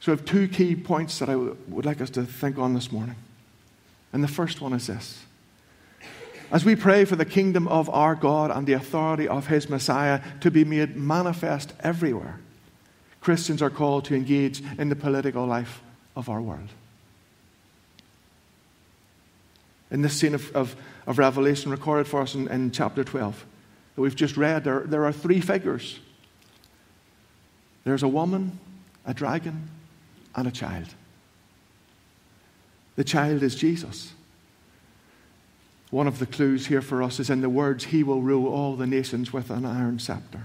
So 0.00 0.12
I 0.12 0.16
have 0.16 0.24
two 0.24 0.46
key 0.46 0.76
points 0.76 1.18
that 1.18 1.28
I 1.28 1.36
would 1.36 1.86
like 1.86 2.00
us 2.00 2.10
to 2.10 2.24
think 2.24 2.58
on 2.58 2.74
this 2.74 2.92
morning. 2.92 3.16
And 4.12 4.22
the 4.22 4.28
first 4.28 4.60
one 4.60 4.72
is 4.72 4.86
this. 4.86 5.24
As 6.50 6.64
we 6.64 6.76
pray 6.76 7.04
for 7.04 7.16
the 7.16 7.26
kingdom 7.26 7.68
of 7.68 7.90
our 7.90 8.14
God 8.14 8.50
and 8.50 8.66
the 8.66 8.72
authority 8.72 9.28
of 9.28 9.48
His 9.48 9.68
Messiah 9.68 10.20
to 10.40 10.50
be 10.50 10.64
made 10.64 10.96
manifest 10.96 11.72
everywhere, 11.80 12.40
Christians 13.20 13.60
are 13.60 13.70
called 13.70 14.04
to 14.06 14.14
engage 14.14 14.62
in 14.78 14.88
the 14.88 14.96
political 14.96 15.46
life 15.46 15.82
of 16.14 16.28
our 16.28 16.40
world. 16.40 16.68
In 19.90 20.02
this 20.02 20.14
scene 20.18 20.34
of, 20.34 20.54
of, 20.54 20.76
of 21.06 21.18
Revelation 21.18 21.70
recorded 21.70 22.06
for 22.06 22.20
us 22.20 22.34
in, 22.34 22.48
in 22.48 22.70
chapter 22.70 23.04
12. 23.04 23.44
that 23.94 24.00
we've 24.00 24.16
just 24.16 24.36
read, 24.36 24.64
there, 24.64 24.80
there 24.80 25.04
are 25.04 25.12
three 25.12 25.40
figures 25.40 26.00
there's 27.84 28.02
a 28.02 28.08
woman, 28.08 28.58
a 29.06 29.14
dragon, 29.14 29.70
and 30.36 30.46
a 30.46 30.50
child. 30.50 30.88
The 32.96 33.04
child 33.04 33.42
is 33.42 33.54
Jesus. 33.54 34.12
One 35.90 36.06
of 36.06 36.18
the 36.18 36.26
clues 36.26 36.66
here 36.66 36.82
for 36.82 37.02
us 37.02 37.18
is 37.18 37.30
in 37.30 37.40
the 37.40 37.48
words, 37.48 37.84
He 37.84 38.02
will 38.02 38.20
rule 38.20 38.52
all 38.52 38.76
the 38.76 38.86
nations 38.86 39.32
with 39.32 39.48
an 39.48 39.64
iron 39.64 40.00
scepter. 40.00 40.44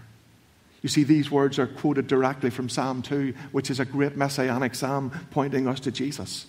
You 0.81 0.87
see, 0.87 1.03
these 1.03 1.29
words 1.29 1.59
are 1.59 1.67
quoted 1.67 2.07
directly 2.07 2.49
from 2.49 2.69
Psalm 2.69 3.01
2, 3.01 3.33
which 3.51 3.69
is 3.69 3.81
a 3.81 3.85
great 3.85 4.15
messianic 4.15 4.73
psalm 4.73 5.11
pointing 5.31 5.67
us 5.67 5.81
to 5.81 5.91
Jesus 5.91 6.45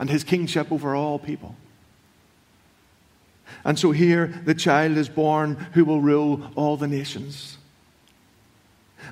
and 0.00 0.08
his 0.08 0.24
kingship 0.24 0.72
over 0.72 0.96
all 0.96 1.18
people. 1.18 1.54
And 3.64 3.78
so 3.78 3.90
here 3.90 4.28
the 4.44 4.54
child 4.54 4.96
is 4.96 5.08
born 5.08 5.54
who 5.72 5.84
will 5.84 6.00
rule 6.00 6.50
all 6.56 6.76
the 6.76 6.88
nations. 6.88 7.58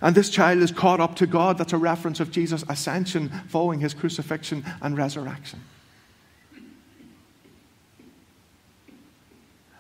And 0.01 0.15
this 0.15 0.31
child 0.31 0.61
is 0.61 0.71
caught 0.71 1.01
up 1.01 1.17
to 1.17 1.27
God. 1.27 1.59
That's 1.59 1.73
a 1.73 1.79
reference 1.79 2.21
of 2.21 2.31
Jesus' 2.31 2.65
ascension 2.69 3.31
following 3.49 3.81
his 3.81 3.95
crucifixion 3.95 4.65
and 4.81 4.97
resurrection. 4.97 5.61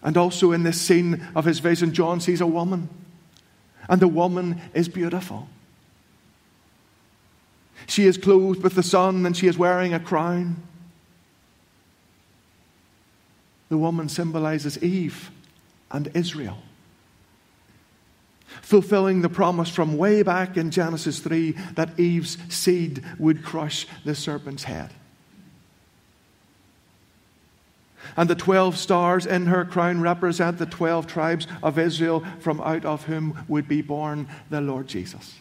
And 0.03 0.17
also 0.17 0.53
in 0.53 0.63
this 0.63 0.81
scene 0.81 1.27
of 1.35 1.45
his 1.45 1.59
vision, 1.59 1.93
John 1.93 2.21
sees 2.21 2.41
a 2.41 2.47
woman. 2.47 2.89
And 3.89 4.01
the 4.01 4.09
woman 4.09 4.61
is 4.75 4.89
beautiful. 4.89 5.49
She 7.87 8.07
is 8.07 8.19
clothed 8.19 8.63
with 8.63 8.75
the 8.75 8.83
sun 8.83 9.25
and 9.25 9.37
she 9.37 9.47
is 9.47 9.57
wearing 9.57 9.95
a 9.95 10.01
crown. 10.01 10.63
The 13.69 13.79
woman 13.79 14.09
symbolizes 14.09 14.83
Eve 14.83 15.31
and 15.91 16.11
Israel, 16.15 16.59
fulfilling 18.63 19.21
the 19.21 19.29
promise 19.29 19.69
from 19.69 19.97
way 19.97 20.23
back 20.23 20.57
in 20.57 20.71
Genesis 20.71 21.19
3 21.21 21.53
that 21.75 21.99
Eve's 21.99 22.39
seed 22.49 23.05
would 23.19 23.45
crush 23.45 23.87
the 24.05 24.15
serpent's 24.15 24.65
head. 24.65 24.91
And 28.17 28.29
the 28.29 28.35
12 28.35 28.77
stars 28.77 29.27
in 29.27 29.47
her 29.47 29.65
crown 29.65 30.01
represent 30.01 30.59
the 30.59 30.67
12 30.67 31.07
tribes 31.07 31.47
of 31.63 31.79
Israel, 31.79 32.25
from 32.41 32.61
out 32.63 32.85
of 32.85 33.05
whom 33.05 33.45
would 33.49 33.69
be 33.69 33.83
born 33.83 34.29
the 34.51 34.61
Lord 34.61 34.89
Jesus. 34.89 35.35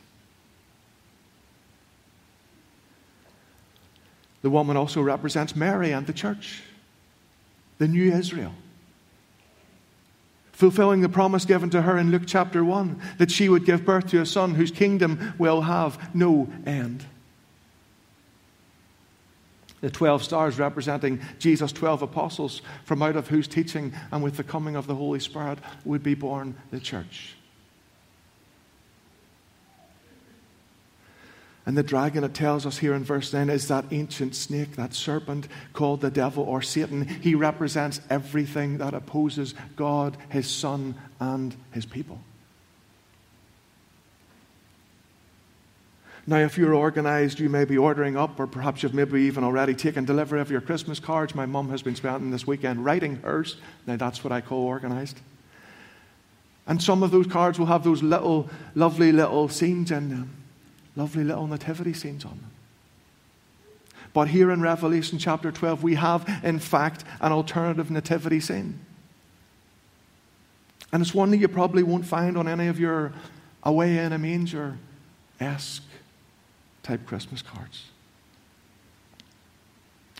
The 4.41 4.49
woman 4.49 4.77
also 4.77 5.01
represents 5.01 5.55
Mary 5.55 5.91
and 5.91 6.05
the 6.05 6.13
church 6.13 6.61
the 7.77 7.87
new 7.87 8.11
Israel. 8.11 8.53
Fulfilling 10.51 11.01
the 11.01 11.09
promise 11.09 11.45
given 11.45 11.69
to 11.69 11.83
her 11.83 11.97
in 11.97 12.09
Luke 12.09 12.23
chapter 12.25 12.63
1 12.63 12.99
that 13.19 13.29
she 13.29 13.47
would 13.47 13.65
give 13.65 13.85
birth 13.85 14.07
to 14.07 14.21
a 14.21 14.25
son 14.25 14.55
whose 14.55 14.71
kingdom 14.71 15.33
will 15.37 15.61
have 15.61 16.15
no 16.15 16.49
end. 16.65 17.05
The 19.81 19.91
12 19.91 20.23
stars 20.23 20.57
representing 20.57 21.21
Jesus' 21.37 21.71
12 21.71 22.01
apostles, 22.01 22.63
from 22.83 23.03
out 23.03 23.15
of 23.15 23.27
whose 23.27 23.47
teaching 23.47 23.93
and 24.11 24.23
with 24.23 24.37
the 24.37 24.43
coming 24.43 24.75
of 24.75 24.87
the 24.87 24.95
Holy 24.95 25.19
Spirit 25.19 25.59
would 25.85 26.01
be 26.01 26.15
born 26.15 26.55
the 26.71 26.79
church. 26.79 27.36
And 31.67 31.77
the 31.77 31.83
dragon, 31.83 32.23
it 32.23 32.33
tells 32.33 32.65
us 32.65 32.77
here 32.77 32.93
in 32.93 33.03
verse 33.03 33.33
9, 33.33 33.49
is 33.49 33.67
that 33.67 33.83
ancient 33.91 34.35
snake, 34.35 34.77
that 34.77 34.93
serpent 34.93 35.49
called 35.73 35.99
the 35.99 36.09
devil 36.09 36.45
or 36.45 36.61
Satan. 36.61 37.05
He 37.05 37.35
represents 37.35 37.99
everything 38.09 38.77
that 38.77 38.93
opposes 38.93 39.53
God, 39.75 40.15
his 40.29 40.49
Son, 40.49 40.95
and 41.19 41.53
his 41.73 41.85
people. 41.85 42.21
Now, 46.25 46.37
if 46.37 46.57
you're 46.57 46.73
organized, 46.73 47.37
you 47.37 47.49
may 47.49 47.65
be 47.65 47.77
ordering 47.77 48.15
up, 48.15 48.39
or 48.39 48.47
perhaps 48.47 48.81
you've 48.81 48.93
maybe 48.93 49.23
even 49.23 49.43
already 49.43 49.75
taken 49.75 50.05
delivery 50.05 50.39
of 50.39 50.49
your 50.49 50.61
Christmas 50.61 51.01
cards. 51.01 51.35
My 51.35 51.45
mum 51.45 51.69
has 51.71 51.81
been 51.81 51.95
spending 51.95 52.31
this 52.31 52.47
weekend 52.47 52.85
writing 52.85 53.17
hers. 53.17 53.57
Now, 53.85 53.97
that's 53.97 54.23
what 54.23 54.31
I 54.31 54.39
call 54.39 54.63
organized. 54.63 55.19
And 56.65 56.81
some 56.81 57.03
of 57.03 57.11
those 57.11 57.27
cards 57.27 57.59
will 57.59 57.65
have 57.65 57.83
those 57.83 58.01
little, 58.01 58.49
lovely 58.73 59.11
little 59.11 59.49
scenes 59.49 59.91
in 59.91 60.09
them 60.09 60.46
lovely 60.97 61.23
little 61.23 61.47
nativity 61.47 61.93
scenes 61.93 62.25
on 62.25 62.31
them. 62.31 62.51
But 64.13 64.29
here 64.29 64.49
in 64.49 64.61
Revelation 64.61 65.19
chapter 65.19 65.51
12, 65.51 65.83
we 65.83 65.95
have, 65.95 66.27
in 66.43 66.57
fact, 66.57 67.03
an 67.21 67.31
alternative 67.31 67.91
nativity 67.91 68.39
scene. 68.39 68.79
And 70.91 71.01
it's 71.01 71.13
one 71.13 71.29
that 71.31 71.37
you 71.37 71.47
probably 71.47 71.83
won't 71.83 72.05
find 72.05 72.35
on 72.35 72.47
any 72.47 72.67
of 72.67 72.79
your 72.79 73.13
away 73.61 73.99
in 73.99 74.11
a 74.11 74.17
manger 74.17 74.77
esque 75.39 75.83
type 76.81 77.05
Christmas 77.05 77.43
cards. 77.43 77.85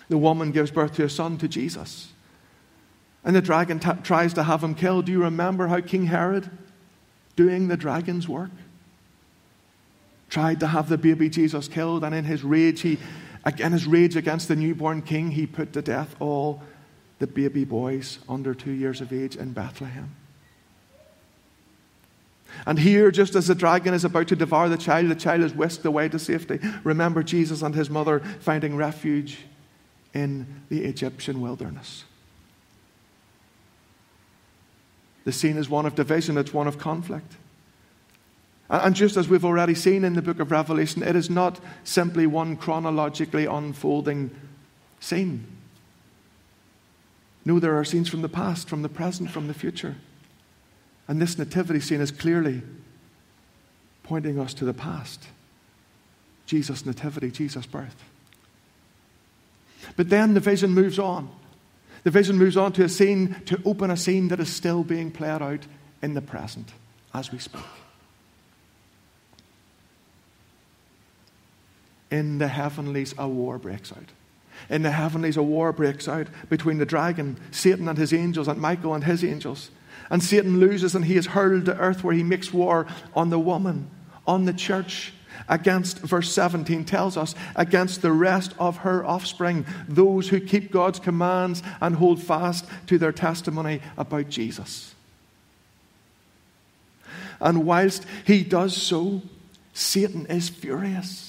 The 0.09 0.17
woman 0.17 0.51
gives 0.51 0.69
birth 0.69 0.93
to 0.95 1.05
a 1.05 1.09
son 1.09 1.37
to 1.39 1.47
Jesus. 1.47 2.09
And 3.23 3.35
the 3.35 3.41
dragon 3.41 3.79
t- 3.79 3.89
tries 4.03 4.33
to 4.35 4.43
have 4.43 4.63
him 4.63 4.75
killed. 4.75 5.05
Do 5.05 5.11
you 5.11 5.23
remember 5.23 5.67
how 5.67 5.81
King 5.81 6.05
Herod, 6.05 6.51
doing 7.35 7.67
the 7.67 7.77
dragon's 7.77 8.27
work, 8.27 8.51
tried 10.29 10.59
to 10.59 10.67
have 10.67 10.89
the 10.89 10.97
baby 10.97 11.29
Jesus 11.29 11.67
killed, 11.67 12.03
and 12.03 12.13
in 12.13 12.25
his 12.25 12.43
rage, 12.43 12.81
he, 12.81 12.97
in 13.59 13.71
his 13.71 13.87
rage 13.87 14.15
against 14.15 14.47
the 14.47 14.55
newborn 14.55 15.01
king, 15.01 15.31
he 15.31 15.47
put 15.47 15.73
to 15.73 15.81
death 15.81 16.15
all 16.19 16.61
the 17.19 17.27
baby 17.27 17.63
boys 17.63 18.19
under 18.27 18.53
two 18.53 18.71
years 18.71 19.01
of 19.01 19.11
age 19.11 19.35
in 19.35 19.53
Bethlehem. 19.53 20.15
And 22.65 22.79
here, 22.79 23.11
just 23.11 23.35
as 23.35 23.47
the 23.47 23.55
dragon 23.55 23.93
is 23.93 24.05
about 24.05 24.27
to 24.29 24.35
devour 24.35 24.69
the 24.69 24.77
child, 24.77 25.09
the 25.09 25.15
child 25.15 25.41
is 25.41 25.53
whisked 25.53 25.85
away 25.85 26.09
to 26.09 26.19
safety. 26.19 26.59
Remember 26.83 27.23
Jesus 27.23 27.61
and 27.61 27.75
his 27.75 27.89
mother 27.89 28.19
finding 28.39 28.75
refuge 28.75 29.39
in 30.13 30.63
the 30.69 30.83
Egyptian 30.85 31.41
wilderness. 31.41 32.03
The 35.25 35.33
scene 35.33 35.57
is 35.57 35.69
one 35.69 35.85
of 35.85 35.95
division, 35.95 36.37
it's 36.37 36.53
one 36.53 36.67
of 36.67 36.77
conflict. 36.77 37.33
And 38.69 38.95
just 38.95 39.15
as 39.15 39.29
we've 39.29 39.45
already 39.45 39.75
seen 39.75 40.03
in 40.03 40.13
the 40.13 40.21
book 40.21 40.39
of 40.39 40.51
Revelation, 40.51 41.01
it 41.01 41.15
is 41.15 41.29
not 41.29 41.59
simply 41.83 42.27
one 42.27 42.57
chronologically 42.57 43.45
unfolding 43.45 44.29
scene. 44.99 45.45
No, 47.45 47.59
there 47.59 47.77
are 47.77 47.85
scenes 47.85 48.09
from 48.09 48.21
the 48.21 48.29
past, 48.29 48.67
from 48.67 48.81
the 48.81 48.89
present, 48.89 49.31
from 49.31 49.47
the 49.47 49.53
future. 49.53 49.95
And 51.07 51.21
this 51.21 51.37
nativity 51.37 51.79
scene 51.79 52.01
is 52.01 52.11
clearly 52.11 52.61
pointing 54.03 54.37
us 54.39 54.53
to 54.55 54.65
the 54.65 54.73
past 54.73 55.27
Jesus' 56.45 56.85
nativity, 56.85 57.29
Jesus' 57.29 57.65
birth. 57.65 58.03
But 59.95 60.09
then 60.09 60.33
the 60.33 60.39
vision 60.39 60.71
moves 60.71 60.97
on. 60.97 61.29
The 62.03 62.11
vision 62.11 62.37
moves 62.37 62.57
on 62.57 62.71
to 62.73 62.83
a 62.83 62.89
scene, 62.89 63.35
to 63.45 63.61
open 63.65 63.91
a 63.91 63.97
scene 63.97 64.29
that 64.29 64.39
is 64.39 64.51
still 64.51 64.83
being 64.83 65.11
played 65.11 65.41
out 65.41 65.65
in 66.01 66.13
the 66.13 66.21
present 66.21 66.71
as 67.13 67.31
we 67.31 67.39
speak. 67.39 67.61
In 72.11 72.37
the 72.37 72.47
heavenlies, 72.47 73.13
a 73.17 73.27
war 73.27 73.57
breaks 73.57 73.91
out. 73.91 74.11
In 74.69 74.81
the 74.81 74.91
heavenlies, 74.91 75.37
a 75.37 75.43
war 75.43 75.71
breaks 75.71 76.07
out 76.07 76.27
between 76.49 76.77
the 76.77 76.85
dragon, 76.85 77.39
Satan 77.51 77.87
and 77.87 77.97
his 77.97 78.13
angels, 78.13 78.47
and 78.47 78.59
Michael 78.59 78.93
and 78.93 79.03
his 79.03 79.23
angels. 79.23 79.69
And 80.09 80.23
Satan 80.23 80.59
loses 80.59 80.95
and 80.95 81.05
he 81.05 81.17
is 81.17 81.27
hurled 81.27 81.65
to 81.65 81.77
earth 81.77 82.03
where 82.03 82.15
he 82.15 82.23
makes 82.23 82.53
war 82.53 82.87
on 83.15 83.29
the 83.29 83.39
woman, 83.39 83.89
on 84.25 84.45
the 84.45 84.53
church, 84.53 85.13
against, 85.47 85.99
verse 85.99 86.31
17 86.31 86.85
tells 86.85 87.17
us, 87.17 87.35
against 87.55 88.01
the 88.01 88.11
rest 88.11 88.53
of 88.57 88.77
her 88.77 89.05
offspring, 89.05 89.65
those 89.87 90.29
who 90.29 90.39
keep 90.39 90.71
God's 90.71 90.99
commands 90.99 91.61
and 91.81 91.95
hold 91.95 92.21
fast 92.21 92.65
to 92.87 92.97
their 92.97 93.11
testimony 93.11 93.81
about 93.97 94.29
Jesus. 94.29 94.95
And 97.39 97.65
whilst 97.65 98.05
he 98.25 98.43
does 98.43 98.75
so, 98.75 99.21
Satan 99.73 100.25
is 100.25 100.49
furious 100.49 101.26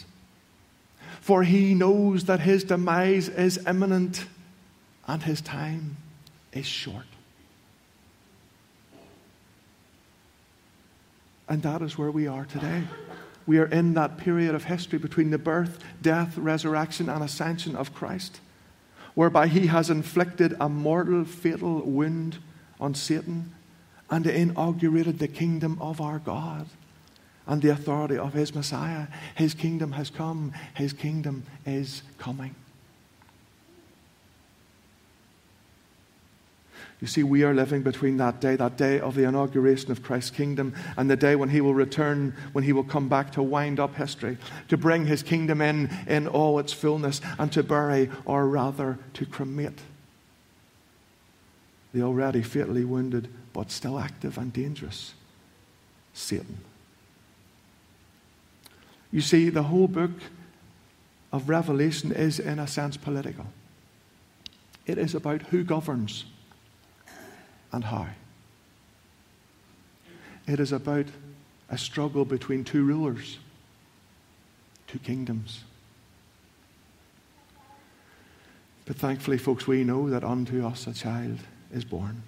for 1.29 1.43
he 1.43 1.75
knows 1.75 2.25
that 2.25 2.41
his 2.41 2.65
demise 2.65 3.29
is 3.29 3.59
imminent 3.67 4.25
and 5.07 5.23
his 5.23 5.43
time 5.43 5.99
is 6.55 6.65
short. 6.65 7.05
And 11.47 11.61
that 11.61 11.83
is 11.83 11.99
where 11.99 12.11
we 12.11 12.27
are 12.27 12.47
today. 12.47 12.85
We 13.47 13.59
are 13.59 13.67
in 13.67 13.93
that 13.93 14.17
period 14.17 14.55
of 14.55 14.65
history 14.65 14.99
between 14.99 15.29
the 15.29 15.37
birth, 15.37 15.85
death, 16.01 16.39
resurrection, 16.39 17.11
and 17.11 17.23
ascension 17.23 17.77
of 17.77 17.93
Christ, 17.93 18.41
whereby 19.15 19.49
he 19.49 19.67
has 19.67 19.91
inflicted 19.91 20.57
a 20.59 20.71
mortal, 20.71 21.27
fatal 21.27 21.83
wound 21.83 22.39
on 22.81 22.95
Satan 22.95 23.53
and 24.09 24.27
inaugurated 24.27 25.19
the 25.19 25.29
kingdom 25.29 25.77
of 25.79 26.01
our 26.01 26.21
God 26.21 26.69
and 27.49 27.63
the 27.63 27.71
authority 27.71 28.19
of 28.19 28.35
his 28.35 28.55
Messiah. 28.55 29.09
His 29.35 29.55
kingdom 29.55 29.93
has 29.93 30.11
come, 30.11 30.53
his 30.75 30.93
kingdom 30.93 31.45
is 31.67 32.03
coming. 32.19 32.55
You 37.01 37.07
see, 37.07 37.23
we 37.23 37.45
are 37.45 37.55
living 37.55 37.83
between 37.83 38.17
that 38.17 38.41
day, 38.41 38.57
that 38.57 38.77
day 38.77 38.99
of 38.99 39.15
the 39.15 39.23
inauguration 39.23 39.93
of 39.93 40.03
Christ's 40.03 40.33
kingdom, 40.33 40.75
and 40.97 41.09
the 41.09 41.17
day 41.17 41.37
when 41.37 41.49
he 41.49 41.61
will 41.61 41.75
return, 41.75 42.35
when 42.53 42.65
he 42.65 42.73
will 42.73 42.85
come 42.85 43.09
back 43.09 43.33
to 43.33 43.43
wind 43.43 43.79
up 43.79 43.95
history, 43.95 44.37
to 44.67 44.77
bring 44.77 45.07
his 45.07 45.23
kingdom 45.23 45.61
in 45.61 45.91
in 46.09 46.27
all 46.27 46.59
its 46.59 46.73
fullness, 46.73 47.21
and 47.39 47.53
to 47.53 47.63
bury, 47.63 48.11
or 48.25 48.49
rather 48.49 48.99
to 49.15 49.25
cremate, 49.25 49.81
the 51.95 52.03
already 52.03 52.43
fatally 52.43 52.85
wounded, 52.85 53.29
but 53.53 53.71
still 53.71 53.99
active 53.99 54.37
and 54.37 54.53
dangerous 54.53 55.15
Satan. 56.13 56.59
You 59.11 59.21
see, 59.21 59.49
the 59.49 59.65
whole 59.65 59.89
book 59.89 60.11
of 61.33 61.49
Revelation 61.49 62.13
is, 62.13 62.39
in 62.39 62.59
a 62.59 62.67
sense, 62.67 62.97
political. 62.97 63.47
It 64.87 64.99
is 64.99 65.15
about 65.15 65.43
who 65.43 65.65
governs 65.65 66.25
and 67.73 67.85
how. 67.85 68.09
It 70.47 70.61
is 70.61 70.73
about 70.73 71.07
a 71.71 71.77
struggle 71.77 72.25
between 72.25 72.65
two 72.65 72.85
rulers, 72.85 73.39
two 74.87 74.99
kingdoms. 74.99 75.65
But 78.87 78.97
thankfully, 78.97 79.37
folks, 79.37 79.67
we 79.67 79.85
know 79.85 80.09
that 80.09 80.25
unto 80.25 80.67
us 80.67 80.87
a 80.87 80.95
child 80.95 81.39
is 81.71 81.85
born, 81.85 82.23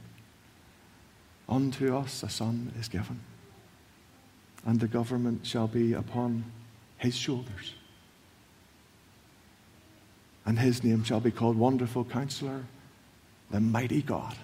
unto 1.49 1.96
us 1.96 2.22
a 2.22 2.28
son 2.28 2.72
is 2.78 2.88
given, 2.88 3.20
and 4.66 4.78
the 4.78 4.87
government 4.87 5.46
shall 5.46 5.66
be 5.66 5.94
upon 5.94 6.44
his 7.00 7.16
shoulders. 7.16 7.75
And 10.47 10.59
his 10.59 10.85
name 10.85 11.04
shall 11.04 11.21
be 11.21 11.30
called 11.30 11.57
Wonderful 11.57 12.04
Counselor, 12.04 12.64
the 13.50 13.61
Mighty 13.61 14.02
God 14.02 14.37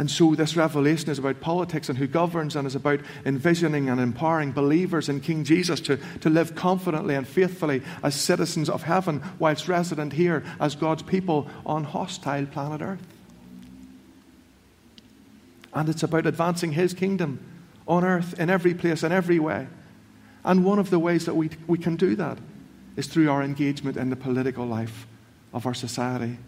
And 0.00 0.10
so, 0.10 0.34
this 0.34 0.56
revelation 0.56 1.10
is 1.10 1.18
about 1.18 1.42
politics 1.42 1.90
and 1.90 1.98
who 1.98 2.06
governs, 2.06 2.56
and 2.56 2.66
is 2.66 2.74
about 2.74 3.00
envisioning 3.26 3.90
and 3.90 4.00
empowering 4.00 4.50
believers 4.50 5.10
in 5.10 5.20
King 5.20 5.44
Jesus 5.44 5.78
to, 5.82 5.98
to 6.20 6.30
live 6.30 6.54
confidently 6.54 7.14
and 7.14 7.28
faithfully 7.28 7.82
as 8.02 8.14
citizens 8.14 8.70
of 8.70 8.84
heaven, 8.84 9.22
whilst 9.38 9.68
resident 9.68 10.14
here 10.14 10.42
as 10.58 10.74
God's 10.74 11.02
people 11.02 11.48
on 11.66 11.84
hostile 11.84 12.46
planet 12.46 12.80
Earth. 12.80 13.06
And 15.74 15.86
it's 15.90 16.02
about 16.02 16.24
advancing 16.24 16.72
His 16.72 16.94
kingdom 16.94 17.38
on 17.90 18.04
earth 18.04 18.38
in 18.40 18.48
every 18.48 18.72
place, 18.72 19.02
in 19.02 19.12
every 19.12 19.38
way. 19.38 19.66
And 20.44 20.64
one 20.64 20.78
of 20.78 20.88
the 20.88 20.98
ways 20.98 21.26
that 21.26 21.34
we, 21.34 21.50
we 21.66 21.76
can 21.76 21.96
do 21.96 22.16
that 22.16 22.38
is 22.96 23.06
through 23.06 23.30
our 23.30 23.42
engagement 23.42 23.98
in 23.98 24.08
the 24.08 24.16
political 24.16 24.64
life 24.64 25.06
of 25.52 25.66
our 25.66 25.74
society 25.74 26.38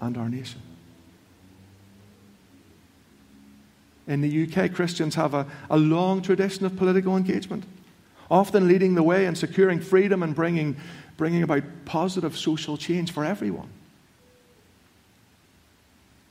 and 0.00 0.16
our 0.16 0.28
nation. 0.28 0.62
in 4.10 4.20
the 4.22 4.42
UK, 4.42 4.72
Christians 4.74 5.14
have 5.14 5.34
a, 5.34 5.46
a 5.70 5.78
long 5.78 6.20
tradition 6.20 6.66
of 6.66 6.76
political 6.76 7.16
engagement, 7.16 7.62
often 8.28 8.66
leading 8.66 8.96
the 8.96 9.04
way 9.04 9.24
in 9.24 9.36
securing 9.36 9.80
freedom 9.80 10.24
and 10.24 10.34
bringing, 10.34 10.76
bringing 11.16 11.44
about 11.44 11.62
positive 11.84 12.36
social 12.36 12.76
change 12.76 13.12
for 13.12 13.24
everyone. 13.24 13.68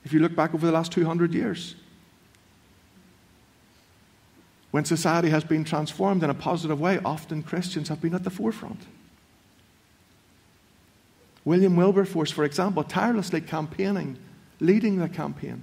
If 0.04 0.12
you 0.12 0.20
look 0.20 0.36
back 0.36 0.54
over 0.54 0.66
the 0.66 0.72
last 0.72 0.92
200 0.92 1.32
years, 1.32 1.74
when 4.70 4.84
society 4.84 5.30
has 5.30 5.44
been 5.44 5.64
transformed 5.64 6.22
in 6.22 6.30
a 6.30 6.34
positive 6.34 6.80
way, 6.80 7.00
often 7.04 7.42
Christians 7.42 7.88
have 7.88 8.00
been 8.00 8.14
at 8.14 8.24
the 8.24 8.30
forefront. 8.30 8.80
William 11.44 11.74
Wilberforce, 11.74 12.30
for 12.30 12.44
example, 12.44 12.84
tirelessly 12.84 13.40
campaigning, 13.40 14.18
leading 14.60 14.98
the 14.98 15.08
campaign 15.08 15.62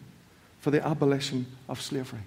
for 0.60 0.72
the 0.72 0.86
abolition 0.86 1.46
of 1.70 1.82
slavery. 1.82 2.24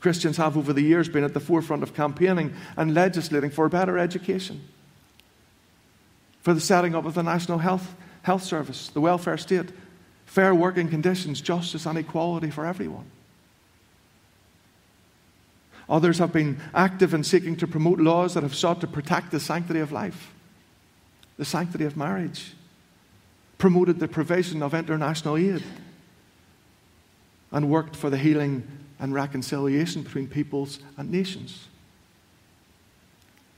Christians 0.00 0.36
have 0.36 0.56
over 0.56 0.72
the 0.72 0.82
years 0.82 1.08
been 1.08 1.24
at 1.24 1.34
the 1.34 1.40
forefront 1.40 1.82
of 1.82 1.94
campaigning 1.94 2.52
and 2.76 2.94
legislating 2.94 3.50
for 3.50 3.68
better 3.68 3.98
education, 3.98 4.60
for 6.42 6.52
the 6.52 6.60
setting 6.60 6.94
up 6.94 7.04
of 7.04 7.14
the 7.14 7.22
National 7.22 7.58
Health, 7.58 7.94
Health 8.22 8.42
Service, 8.42 8.88
the 8.88 9.00
welfare 9.00 9.38
state, 9.38 9.70
fair 10.26 10.54
working 10.54 10.88
conditions, 10.88 11.40
justice, 11.40 11.86
and 11.86 11.98
equality 11.98 12.50
for 12.50 12.66
everyone. 12.66 13.06
Others 15.88 16.18
have 16.18 16.32
been 16.32 16.60
active 16.74 17.14
in 17.14 17.24
seeking 17.24 17.56
to 17.56 17.66
promote 17.66 17.98
laws 17.98 18.34
that 18.34 18.42
have 18.42 18.54
sought 18.54 18.80
to 18.82 18.86
protect 18.86 19.30
the 19.30 19.40
sanctity 19.40 19.80
of 19.80 19.90
life, 19.90 20.34
the 21.38 21.44
sanctity 21.44 21.84
of 21.84 21.96
marriage, 21.96 22.52
promoted 23.56 23.98
the 23.98 24.08
provision 24.08 24.62
of 24.62 24.74
international 24.74 25.36
aid, 25.36 25.62
and 27.50 27.70
worked 27.70 27.96
for 27.96 28.10
the 28.10 28.18
healing 28.18 28.66
and 28.98 29.14
reconciliation 29.14 30.02
between 30.02 30.28
peoples 30.28 30.78
and 30.98 31.10
nations. 31.10 31.68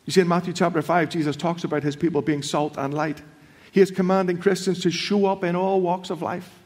You 0.06 0.12
see, 0.12 0.20
in 0.20 0.28
Matthew 0.28 0.52
chapter 0.52 0.82
5, 0.82 1.08
Jesus 1.08 1.36
talks 1.36 1.64
about 1.64 1.82
his 1.82 1.96
people 1.96 2.22
being 2.22 2.42
salt 2.42 2.76
and 2.78 2.94
light. 2.94 3.22
He 3.72 3.80
is 3.80 3.90
commanding 3.90 4.38
Christians 4.38 4.80
to 4.82 4.90
show 4.90 5.26
up 5.26 5.42
in 5.42 5.56
all 5.56 5.80
walks 5.80 6.10
of 6.10 6.22
life, 6.22 6.60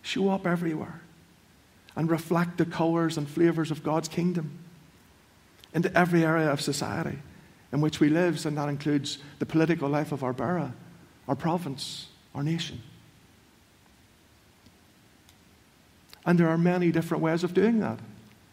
show 0.00 0.30
up 0.30 0.46
everywhere, 0.46 1.00
and 1.94 2.10
reflect 2.10 2.56
the 2.56 2.64
colors 2.64 3.18
and 3.18 3.28
flavors 3.28 3.70
of 3.70 3.82
God's 3.82 4.08
kingdom 4.08 4.63
into 5.74 5.94
every 5.96 6.24
area 6.24 6.50
of 6.50 6.60
society 6.60 7.18
in 7.72 7.80
which 7.80 7.98
we 7.98 8.08
live, 8.08 8.46
and 8.46 8.56
that 8.56 8.68
includes 8.68 9.18
the 9.40 9.46
political 9.46 9.88
life 9.88 10.12
of 10.12 10.22
our 10.22 10.32
borough, 10.32 10.72
our 11.26 11.34
province, 11.34 12.06
our 12.34 12.42
nation. 12.42 12.80
And 16.24 16.38
there 16.38 16.48
are 16.48 16.56
many 16.56 16.92
different 16.92 17.22
ways 17.22 17.42
of 17.42 17.52
doing 17.52 17.80
that, 17.80 17.98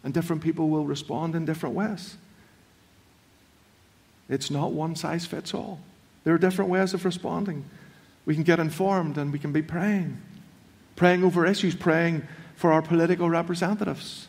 and 0.02 0.12
different 0.12 0.42
people 0.42 0.68
will 0.68 0.84
respond 0.84 1.36
in 1.36 1.44
different 1.44 1.76
ways. 1.76 2.16
It's 4.28 4.50
not 4.50 4.72
one 4.72 4.96
size 4.96 5.24
fits 5.24 5.54
all. 5.54 5.80
There 6.24 6.34
are 6.34 6.38
different 6.38 6.70
ways 6.70 6.94
of 6.94 7.04
responding. 7.04 7.64
We 8.24 8.34
can 8.34 8.44
get 8.44 8.60
informed 8.60 9.18
and 9.18 9.32
we 9.32 9.38
can 9.38 9.52
be 9.52 9.62
praying, 9.62 10.20
praying 10.96 11.24
over 11.24 11.44
issues, 11.44 11.74
praying 11.74 12.26
for 12.54 12.72
our 12.72 12.82
political 12.82 13.28
representatives, 13.28 14.28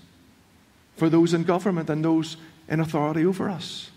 for 0.98 1.10
those 1.10 1.34
in 1.34 1.44
government 1.44 1.90
and 1.90 2.04
those 2.04 2.38
in 2.68 2.80
authority 2.80 3.26
over 3.26 3.50
us. 3.50 3.92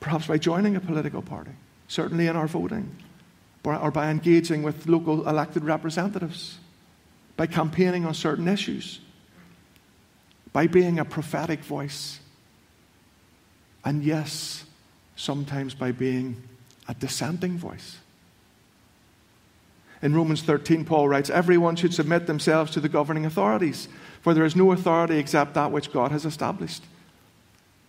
Perhaps 0.00 0.26
by 0.26 0.38
joining 0.38 0.76
a 0.76 0.80
political 0.80 1.22
party, 1.22 1.52
certainly 1.88 2.26
in 2.26 2.36
our 2.36 2.48
voting 2.48 2.96
or 3.64 3.90
by 3.90 4.10
engaging 4.10 4.62
with 4.62 4.88
local 4.88 5.28
elected 5.28 5.64
representatives, 5.64 6.58
by 7.36 7.46
campaigning 7.46 8.04
on 8.04 8.14
certain 8.14 8.48
issues, 8.48 9.00
by 10.52 10.66
being 10.66 10.98
a 10.98 11.04
prophetic 11.04 11.60
voice, 11.60 12.18
and 13.84 14.02
yes, 14.02 14.64
sometimes 15.16 15.74
by 15.74 15.92
being 15.92 16.42
a 16.88 16.94
dissenting 16.94 17.56
voice. 17.56 17.98
In 20.02 20.14
Romans 20.14 20.42
13, 20.42 20.84
Paul 20.84 21.08
writes, 21.08 21.30
Everyone 21.30 21.76
should 21.76 21.94
submit 21.94 22.26
themselves 22.26 22.72
to 22.72 22.80
the 22.80 22.88
governing 22.88 23.24
authorities, 23.24 23.88
for 24.20 24.34
there 24.34 24.44
is 24.44 24.56
no 24.56 24.72
authority 24.72 25.18
except 25.18 25.54
that 25.54 25.70
which 25.70 25.92
God 25.92 26.10
has 26.10 26.24
established. 26.24 26.82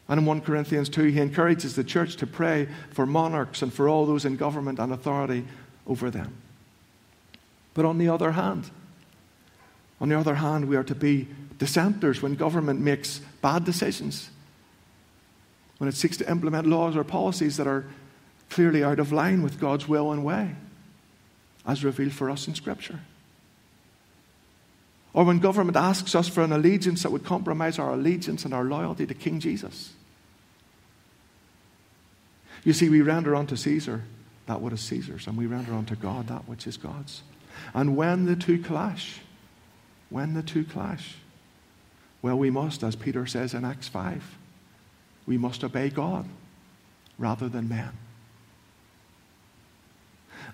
And 0.10 0.20
in 0.20 0.26
1 0.26 0.42
Corinthians 0.42 0.90
2, 0.90 1.04
he 1.06 1.20
encourages 1.20 1.76
the 1.76 1.84
church 1.84 2.18
to 2.18 2.28
pray 2.28 2.68
for 2.92 3.06
monarchs 3.06 3.62
and 3.62 3.74
for 3.74 3.88
all 3.88 4.06
those 4.06 4.26
in 4.26 4.36
government 4.36 4.80
and 4.80 4.92
authority 4.92 5.46
over 5.88 6.10
them. 6.12 6.36
But 7.74 7.86
on 7.86 7.98
the 7.98 8.10
other 8.10 8.34
hand, 8.34 8.70
on 10.02 10.10
the 10.10 10.20
other 10.20 10.36
hand, 10.36 10.68
we 10.68 10.76
are 10.76 10.84
to 10.84 10.96
be 10.96 11.28
dissenters 11.58 12.22
when 12.22 12.36
government 12.36 12.82
makes 12.82 13.22
bad 13.42 13.64
decisions, 13.64 14.30
when 15.78 15.88
it 15.88 15.96
seeks 15.96 16.18
to 16.18 16.30
implement 16.30 16.68
laws 16.68 16.98
or 16.98 17.04
policies 17.04 17.58
that 17.58 17.68
are 17.68 17.86
clearly 18.50 18.84
out 18.84 19.00
of 19.00 19.12
line 19.12 19.42
with 19.42 19.60
God's 19.60 19.88
will 19.88 20.12
and 20.12 20.26
way, 20.26 20.56
as 21.66 21.84
revealed 21.84 22.12
for 22.12 22.30
us 22.30 22.48
in 22.48 22.56
Scripture. 22.56 23.00
Or 25.14 25.24
when 25.24 25.40
government 25.40 25.78
asks 25.78 26.16
us 26.16 26.28
for 26.28 26.42
an 26.42 26.52
allegiance 26.52 27.04
that 27.04 27.12
would 27.12 27.24
compromise 27.24 27.78
our 27.78 27.92
allegiance 27.94 28.46
and 28.46 28.54
our 28.54 28.64
loyalty 28.64 29.06
to 29.06 29.14
King 29.14 29.40
Jesus. 29.40 29.94
You 32.64 32.74
see, 32.74 32.90
we 32.90 33.02
render 33.02 33.36
unto 33.36 33.56
Caesar 33.56 34.04
that 34.48 34.62
what 34.62 34.74
is 34.74 34.82
Caesar's, 34.82 35.28
and 35.28 35.38
we 35.38 35.46
render 35.46 35.74
unto 35.74 35.96
God 35.96 36.28
that 36.28 36.48
which 36.48 36.66
is 36.66 36.78
God's. 36.78 37.22
And 37.74 37.96
when 37.96 38.26
the 38.26 38.36
two 38.36 38.62
clash, 38.62 39.20
when 40.10 40.34
the 40.34 40.42
two 40.42 40.64
clash, 40.64 41.16
well, 42.22 42.38
we 42.38 42.50
must, 42.50 42.84
as 42.84 42.96
Peter 42.96 43.26
says 43.26 43.54
in 43.54 43.66
Acts 43.66 43.88
5, 43.88 44.38
we 45.28 45.38
must 45.38 45.64
obey 45.64 45.90
God 45.90 46.26
rather 47.18 47.48
than 47.50 47.70
men. 47.70 47.92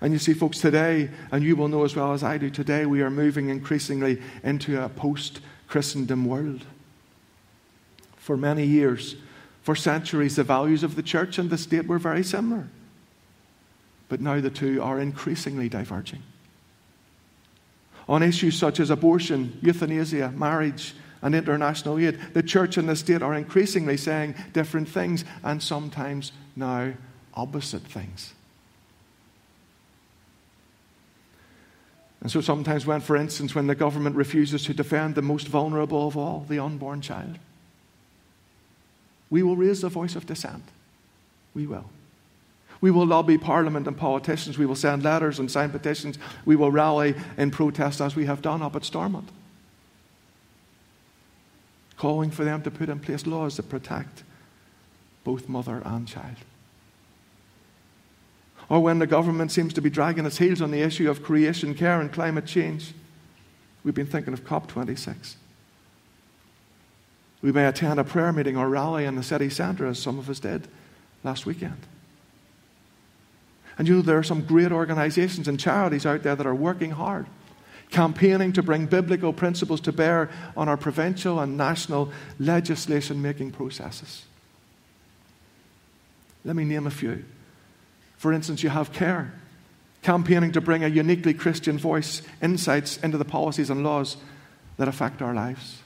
And 0.00 0.12
you 0.12 0.18
see, 0.18 0.32
folks, 0.32 0.60
today, 0.60 1.10
and 1.30 1.44
you 1.44 1.56
will 1.56 1.68
know 1.68 1.84
as 1.84 1.94
well 1.94 2.12
as 2.12 2.22
I 2.22 2.38
do, 2.38 2.48
today 2.48 2.86
we 2.86 3.02
are 3.02 3.10
moving 3.10 3.48
increasingly 3.48 4.22
into 4.42 4.82
a 4.82 4.88
post 4.88 5.40
Christendom 5.68 6.24
world. 6.24 6.64
For 8.16 8.36
many 8.36 8.66
years, 8.66 9.16
for 9.62 9.76
centuries, 9.76 10.36
the 10.36 10.44
values 10.44 10.82
of 10.82 10.96
the 10.96 11.02
church 11.02 11.38
and 11.38 11.50
the 11.50 11.58
state 11.58 11.86
were 11.86 11.98
very 11.98 12.22
similar 12.22 12.68
but 14.10 14.20
now 14.20 14.40
the 14.40 14.50
two 14.50 14.82
are 14.82 15.00
increasingly 15.00 15.70
diverging. 15.70 16.22
On 18.08 18.22
issues 18.22 18.58
such 18.58 18.80
as 18.80 18.90
abortion, 18.90 19.56
euthanasia, 19.62 20.32
marriage, 20.32 20.94
and 21.22 21.34
international 21.34 21.98
aid, 21.98 22.18
the 22.34 22.42
church 22.42 22.76
and 22.76 22.88
the 22.88 22.96
state 22.96 23.22
are 23.22 23.34
increasingly 23.34 23.96
saying 23.96 24.34
different 24.52 24.88
things 24.88 25.24
and 25.44 25.62
sometimes 25.62 26.32
now 26.56 26.92
opposite 27.34 27.82
things. 27.82 28.34
And 32.20 32.30
so 32.30 32.40
sometimes, 32.40 32.86
when, 32.86 33.00
for 33.00 33.16
instance, 33.16 33.54
when 33.54 33.66
the 33.66 33.74
government 33.74 34.14
refuses 34.16 34.64
to 34.64 34.74
defend 34.74 35.14
the 35.14 35.22
most 35.22 35.48
vulnerable 35.48 36.06
of 36.06 36.16
all, 36.16 36.44
the 36.48 36.58
unborn 36.58 37.00
child, 37.00 37.38
we 39.30 39.42
will 39.42 39.56
raise 39.56 39.80
the 39.80 39.88
voice 39.88 40.16
of 40.16 40.26
dissent. 40.26 40.64
We 41.54 41.66
will. 41.66 41.88
We 42.80 42.90
will 42.90 43.06
lobby 43.06 43.38
Parliament 43.38 43.86
and 43.86 43.96
politicians. 43.96 44.58
We 44.58 44.66
will 44.66 44.74
send 44.74 45.02
letters 45.02 45.38
and 45.38 45.50
sign 45.50 45.70
petitions. 45.70 46.18
We 46.44 46.56
will 46.56 46.70
rally 46.70 47.14
in 47.36 47.50
protest 47.50 48.00
as 48.00 48.16
we 48.16 48.26
have 48.26 48.42
done 48.42 48.62
up 48.62 48.76
at 48.76 48.84
Stormont, 48.84 49.28
calling 51.96 52.30
for 52.30 52.44
them 52.44 52.62
to 52.62 52.70
put 52.70 52.88
in 52.88 53.00
place 53.00 53.26
laws 53.26 53.56
that 53.56 53.68
protect 53.68 54.24
both 55.24 55.48
mother 55.48 55.82
and 55.84 56.08
child. 56.08 56.36
Or 58.70 58.80
when 58.80 59.00
the 59.00 59.06
government 59.06 59.50
seems 59.50 59.74
to 59.74 59.82
be 59.82 59.90
dragging 59.90 60.24
its 60.24 60.38
heels 60.38 60.62
on 60.62 60.70
the 60.70 60.80
issue 60.80 61.10
of 61.10 61.24
creation 61.24 61.74
care 61.74 62.00
and 62.00 62.10
climate 62.10 62.46
change, 62.46 62.94
we've 63.82 63.96
been 63.96 64.06
thinking 64.06 64.32
of 64.32 64.44
COP26. 64.44 65.34
We 67.42 67.50
may 67.50 67.66
attend 67.66 67.98
a 67.98 68.04
prayer 68.04 68.32
meeting 68.32 68.56
or 68.56 68.68
rally 68.68 69.06
in 69.06 69.16
the 69.16 69.24
city 69.24 69.50
centre, 69.50 69.86
as 69.86 69.98
some 69.98 70.20
of 70.20 70.30
us 70.30 70.38
did 70.38 70.68
last 71.24 71.46
weekend. 71.46 71.78
And 73.76 73.88
you 73.88 73.96
know, 73.96 74.02
there 74.02 74.18
are 74.18 74.22
some 74.22 74.44
great 74.44 74.70
organizations 74.70 75.48
and 75.48 75.58
charities 75.58 76.06
out 76.06 76.22
there 76.22 76.36
that 76.36 76.46
are 76.46 76.54
working 76.54 76.92
hard, 76.92 77.26
campaigning 77.90 78.52
to 78.52 78.62
bring 78.62 78.86
biblical 78.86 79.32
principles 79.32 79.80
to 79.80 79.92
bear 79.92 80.30
on 80.56 80.68
our 80.68 80.76
provincial 80.76 81.40
and 81.40 81.56
national 81.56 82.12
legislation 82.38 83.20
making 83.20 83.50
processes. 83.50 84.26
Let 86.44 86.54
me 86.54 86.64
name 86.64 86.86
a 86.86 86.90
few. 86.90 87.24
For 88.20 88.34
instance, 88.34 88.62
you 88.62 88.68
have 88.68 88.92
CARE, 88.92 89.32
campaigning 90.02 90.52
to 90.52 90.60
bring 90.60 90.84
a 90.84 90.88
uniquely 90.88 91.32
Christian 91.32 91.78
voice, 91.78 92.20
insights 92.42 92.98
into 92.98 93.16
the 93.16 93.24
policies 93.24 93.70
and 93.70 93.82
laws 93.82 94.18
that 94.76 94.88
affect 94.88 95.22
our 95.22 95.32
lives. 95.32 95.78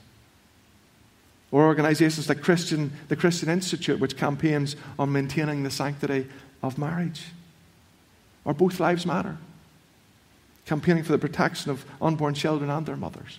Or 1.53 1.63
organizations 1.63 2.29
like 2.29 2.43
Christian, 2.43 2.91
the 3.07 3.15
Christian 3.15 3.49
Institute, 3.49 4.01
which 4.01 4.17
campaigns 4.17 4.75
on 4.99 5.13
maintaining 5.13 5.63
the 5.63 5.71
sanctity 5.71 6.27
of 6.61 6.77
marriage 6.77 7.27
or 8.45 8.53
Both 8.53 8.81
Lives 8.81 9.07
Matter, 9.07 9.37
campaigning 10.67 11.05
for 11.05 11.13
the 11.13 11.19
protection 11.19 11.71
of 11.71 11.85
unborn 12.03 12.35
children 12.35 12.69
and 12.69 12.85
their 12.85 12.97
mothers. 12.97 13.39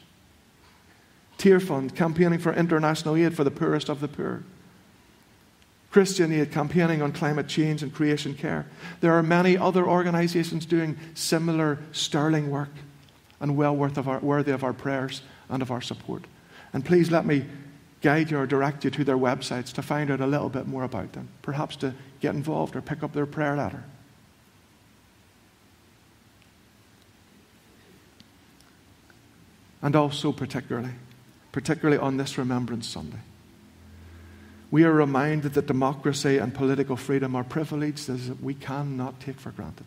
Tearfund, 1.37 1.97
campaigning 1.97 2.39
for 2.39 2.53
international 2.53 3.17
aid 3.17 3.35
for 3.35 3.43
the 3.43 3.51
poorest 3.51 3.89
of 3.89 3.99
the 3.99 4.07
poor. 4.07 4.43
Christian 5.95 6.33
Aid, 6.33 6.51
campaigning 6.51 7.01
on 7.01 7.13
climate 7.13 7.47
change 7.47 7.81
and 7.81 7.93
creation 7.93 8.33
care. 8.33 8.65
There 8.99 9.13
are 9.13 9.23
many 9.23 9.57
other 9.57 9.87
organizations 9.87 10.65
doing 10.65 10.97
similar 11.13 11.79
sterling 11.93 12.49
work 12.49 12.71
and 13.39 13.55
well 13.55 13.73
worth 13.73 13.97
of 13.97 14.09
our, 14.09 14.19
worthy 14.19 14.51
of 14.51 14.65
our 14.65 14.73
prayers 14.73 15.21
and 15.47 15.61
of 15.61 15.71
our 15.71 15.79
support. 15.79 16.25
And 16.73 16.83
please 16.83 17.11
let 17.11 17.25
me 17.25 17.45
guide 18.01 18.29
you 18.29 18.39
or 18.39 18.45
direct 18.45 18.83
you 18.83 18.89
to 18.89 19.05
their 19.05 19.15
websites 19.17 19.71
to 19.71 19.81
find 19.81 20.11
out 20.11 20.19
a 20.19 20.27
little 20.27 20.49
bit 20.49 20.67
more 20.67 20.83
about 20.83 21.13
them, 21.13 21.29
perhaps 21.41 21.77
to 21.77 21.93
get 22.19 22.35
involved 22.35 22.75
or 22.75 22.81
pick 22.81 23.01
up 23.01 23.13
their 23.13 23.25
prayer 23.25 23.55
letter. 23.55 23.85
and 29.81 29.95
also 29.95 30.33
particularly, 30.33 30.91
particularly 31.53 31.99
on 31.99 32.17
this 32.17 32.37
Remembrance 32.37 32.85
Sunday. 32.85 33.19
We 34.75 34.83
are 34.83 34.91
reminded 34.91 35.53
that 35.53 35.67
democracy 35.67 36.37
and 36.37 36.53
political 36.53 36.97
freedom 36.97 37.33
are 37.33 37.45
privileges 37.45 38.27
that 38.27 38.43
we 38.43 38.53
cannot 38.53 39.21
take 39.21 39.39
for 39.39 39.51
granted. 39.51 39.85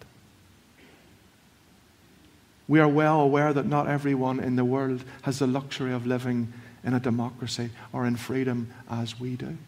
We 2.67 2.81
are 2.81 2.89
well 2.89 3.21
aware 3.21 3.53
that 3.53 3.67
not 3.67 3.87
everyone 3.87 4.41
in 4.41 4.57
the 4.57 4.65
world 4.65 5.05
has 5.25 5.41
the 5.41 5.47
luxury 5.47 5.93
of 5.93 6.07
living 6.07 6.55
in 6.83 6.95
a 6.95 7.01
democracy 7.01 7.69
or 7.93 8.07
in 8.07 8.17
freedom 8.17 8.73
as 8.91 9.21
we 9.21 9.37
do. 9.37 9.59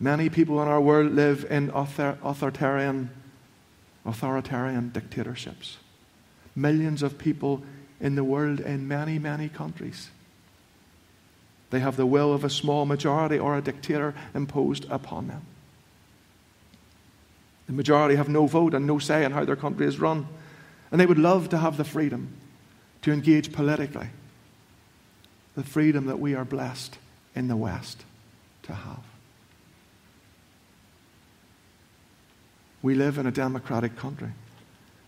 Many 0.00 0.30
people 0.30 0.62
in 0.62 0.68
our 0.68 0.80
world 0.80 1.12
live 1.12 1.44
in 1.50 1.68
authoritarian, 1.74 3.10
authoritarian 4.06 4.88
dictatorships 4.94 5.76
millions 6.56 7.02
of 7.02 7.18
people 7.18 7.62
in 8.00 8.14
the 8.14 8.24
world 8.24 8.60
in 8.60 8.88
many, 8.88 9.18
many 9.18 9.50
countries. 9.50 10.08
They 11.70 11.80
have 11.80 11.96
the 11.96 12.06
will 12.06 12.32
of 12.32 12.44
a 12.44 12.50
small 12.50 12.86
majority 12.86 13.38
or 13.38 13.56
a 13.56 13.62
dictator 13.62 14.14
imposed 14.34 14.86
upon 14.90 15.28
them. 15.28 15.42
The 17.66 17.74
majority 17.74 18.16
have 18.16 18.30
no 18.30 18.46
vote 18.46 18.72
and 18.72 18.86
no 18.86 18.98
say 18.98 19.24
in 19.24 19.32
how 19.32 19.44
their 19.44 19.56
country 19.56 19.86
is 19.86 20.00
run. 20.00 20.26
And 20.90 20.98
they 20.98 21.06
would 21.06 21.18
love 21.18 21.50
to 21.50 21.58
have 21.58 21.76
the 21.76 21.84
freedom 21.84 22.32
to 23.02 23.12
engage 23.12 23.52
politically, 23.52 24.08
the 25.54 25.62
freedom 25.62 26.06
that 26.06 26.18
we 26.18 26.34
are 26.34 26.46
blessed 26.46 26.98
in 27.34 27.48
the 27.48 27.56
West 27.56 28.04
to 28.62 28.72
have. 28.72 29.04
We 32.80 32.94
live 32.94 33.18
in 33.18 33.26
a 33.26 33.30
democratic 33.30 33.96
country. 33.96 34.30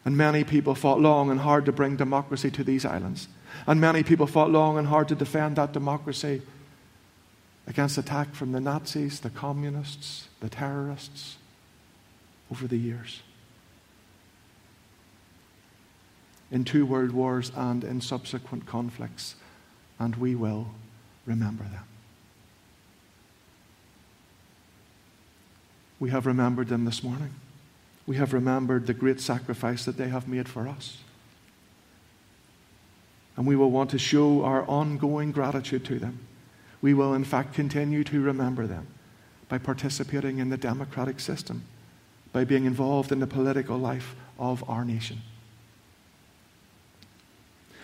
And 0.05 0.17
many 0.17 0.45
people 0.45 0.75
fought 0.75 1.01
long 1.01 1.31
and 1.31 1.41
hard 1.41 1.65
to 1.67 1.73
bring 1.73 1.97
democracy 1.97 2.51
to 2.51 2.65
these 2.65 2.85
islands. 2.85 3.29
And 3.67 3.81
many 3.81 4.03
people 4.03 4.27
fought 4.27 4.51
long 4.51 4.79
and 4.79 4.87
hard 4.87 5.09
to 5.09 5.15
defend 5.15 5.57
that 5.57 5.73
democracy 5.73 6.43
against 7.67 7.99
attack 7.99 8.35
from 8.35 8.53
the 8.53 8.61
Nazis, 8.61 9.21
the 9.21 9.31
communists, 9.31 10.29
the 10.41 10.49
terrorists 10.49 11.37
over 12.51 12.67
the 12.67 12.77
years. 12.77 13.23
In 16.51 16.65
two 16.65 16.85
world 16.85 17.13
wars 17.13 17.53
and 17.55 17.85
in 17.85 18.01
subsequent 18.01 18.67
conflicts, 18.67 19.37
and 19.99 20.17
we 20.17 20.35
will 20.35 20.69
remember 21.27 21.65
them. 21.65 21.85
We 26.01 26.11
have 26.11 26.27
remembered 26.27 26.69
them 26.69 26.87
this 26.87 27.05
morning 27.05 27.35
we 28.11 28.17
have 28.17 28.33
remembered 28.33 28.89
the 28.89 28.93
great 28.93 29.21
sacrifice 29.21 29.85
that 29.85 29.97
they 29.97 30.09
have 30.09 30.27
made 30.27 30.49
for 30.49 30.67
us. 30.67 30.99
And 33.41 33.47
we 33.47 33.57
will 33.57 33.71
want 33.71 33.89
to 33.93 33.99
show 33.99 34.45
our 34.45 34.69
ongoing 34.69 35.33
gratitude 35.33 35.83
to 35.87 35.99
them. 35.99 36.19
We 36.83 36.93
will, 36.93 37.15
in 37.15 37.25
fact, 37.25 37.55
continue 37.55 38.05
to 38.05 38.21
remember 38.21 38.67
them 38.67 38.87
by 39.49 39.57
participating 39.57 40.41
in 40.41 40.51
the 40.51 40.59
democratic 40.59 41.21
system, 41.21 41.65
by 42.35 42.45
being 42.45 42.67
involved 42.67 43.13
in 43.13 43.19
the 43.19 43.27
political 43.27 43.79
life 43.79 44.15
of 44.39 44.63
our 44.69 44.85
nation. 44.85 45.23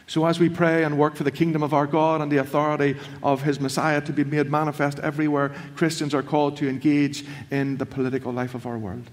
So, 0.06 0.26
as 0.26 0.38
we 0.38 0.50
pray 0.50 0.84
and 0.84 0.98
work 0.98 1.16
for 1.16 1.24
the 1.24 1.30
kingdom 1.30 1.62
of 1.62 1.72
our 1.72 1.86
God 1.86 2.20
and 2.20 2.30
the 2.30 2.36
authority 2.36 2.94
of 3.22 3.40
his 3.40 3.58
Messiah 3.58 4.02
to 4.02 4.12
be 4.12 4.24
made 4.24 4.50
manifest 4.50 4.98
everywhere, 4.98 5.54
Christians 5.74 6.12
are 6.12 6.22
called 6.22 6.58
to 6.58 6.68
engage 6.68 7.24
in 7.50 7.78
the 7.78 7.86
political 7.86 8.30
life 8.30 8.54
of 8.54 8.66
our 8.66 8.76
world. 8.76 9.08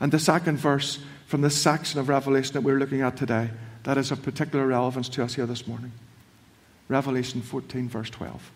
And 0.00 0.10
the 0.10 0.18
second 0.18 0.56
verse 0.56 1.00
from 1.26 1.42
this 1.42 1.54
section 1.54 2.00
of 2.00 2.08
Revelation 2.08 2.54
that 2.54 2.62
we're 2.62 2.78
looking 2.78 3.02
at 3.02 3.18
today, 3.18 3.50
that 3.86 3.96
is 3.96 4.10
of 4.10 4.20
particular 4.20 4.66
relevance 4.66 5.08
to 5.08 5.22
us 5.22 5.36
here 5.36 5.46
this 5.46 5.68
morning. 5.68 5.92
Revelation 6.88 7.40
14, 7.40 7.88
verse 7.88 8.10
12. 8.10 8.50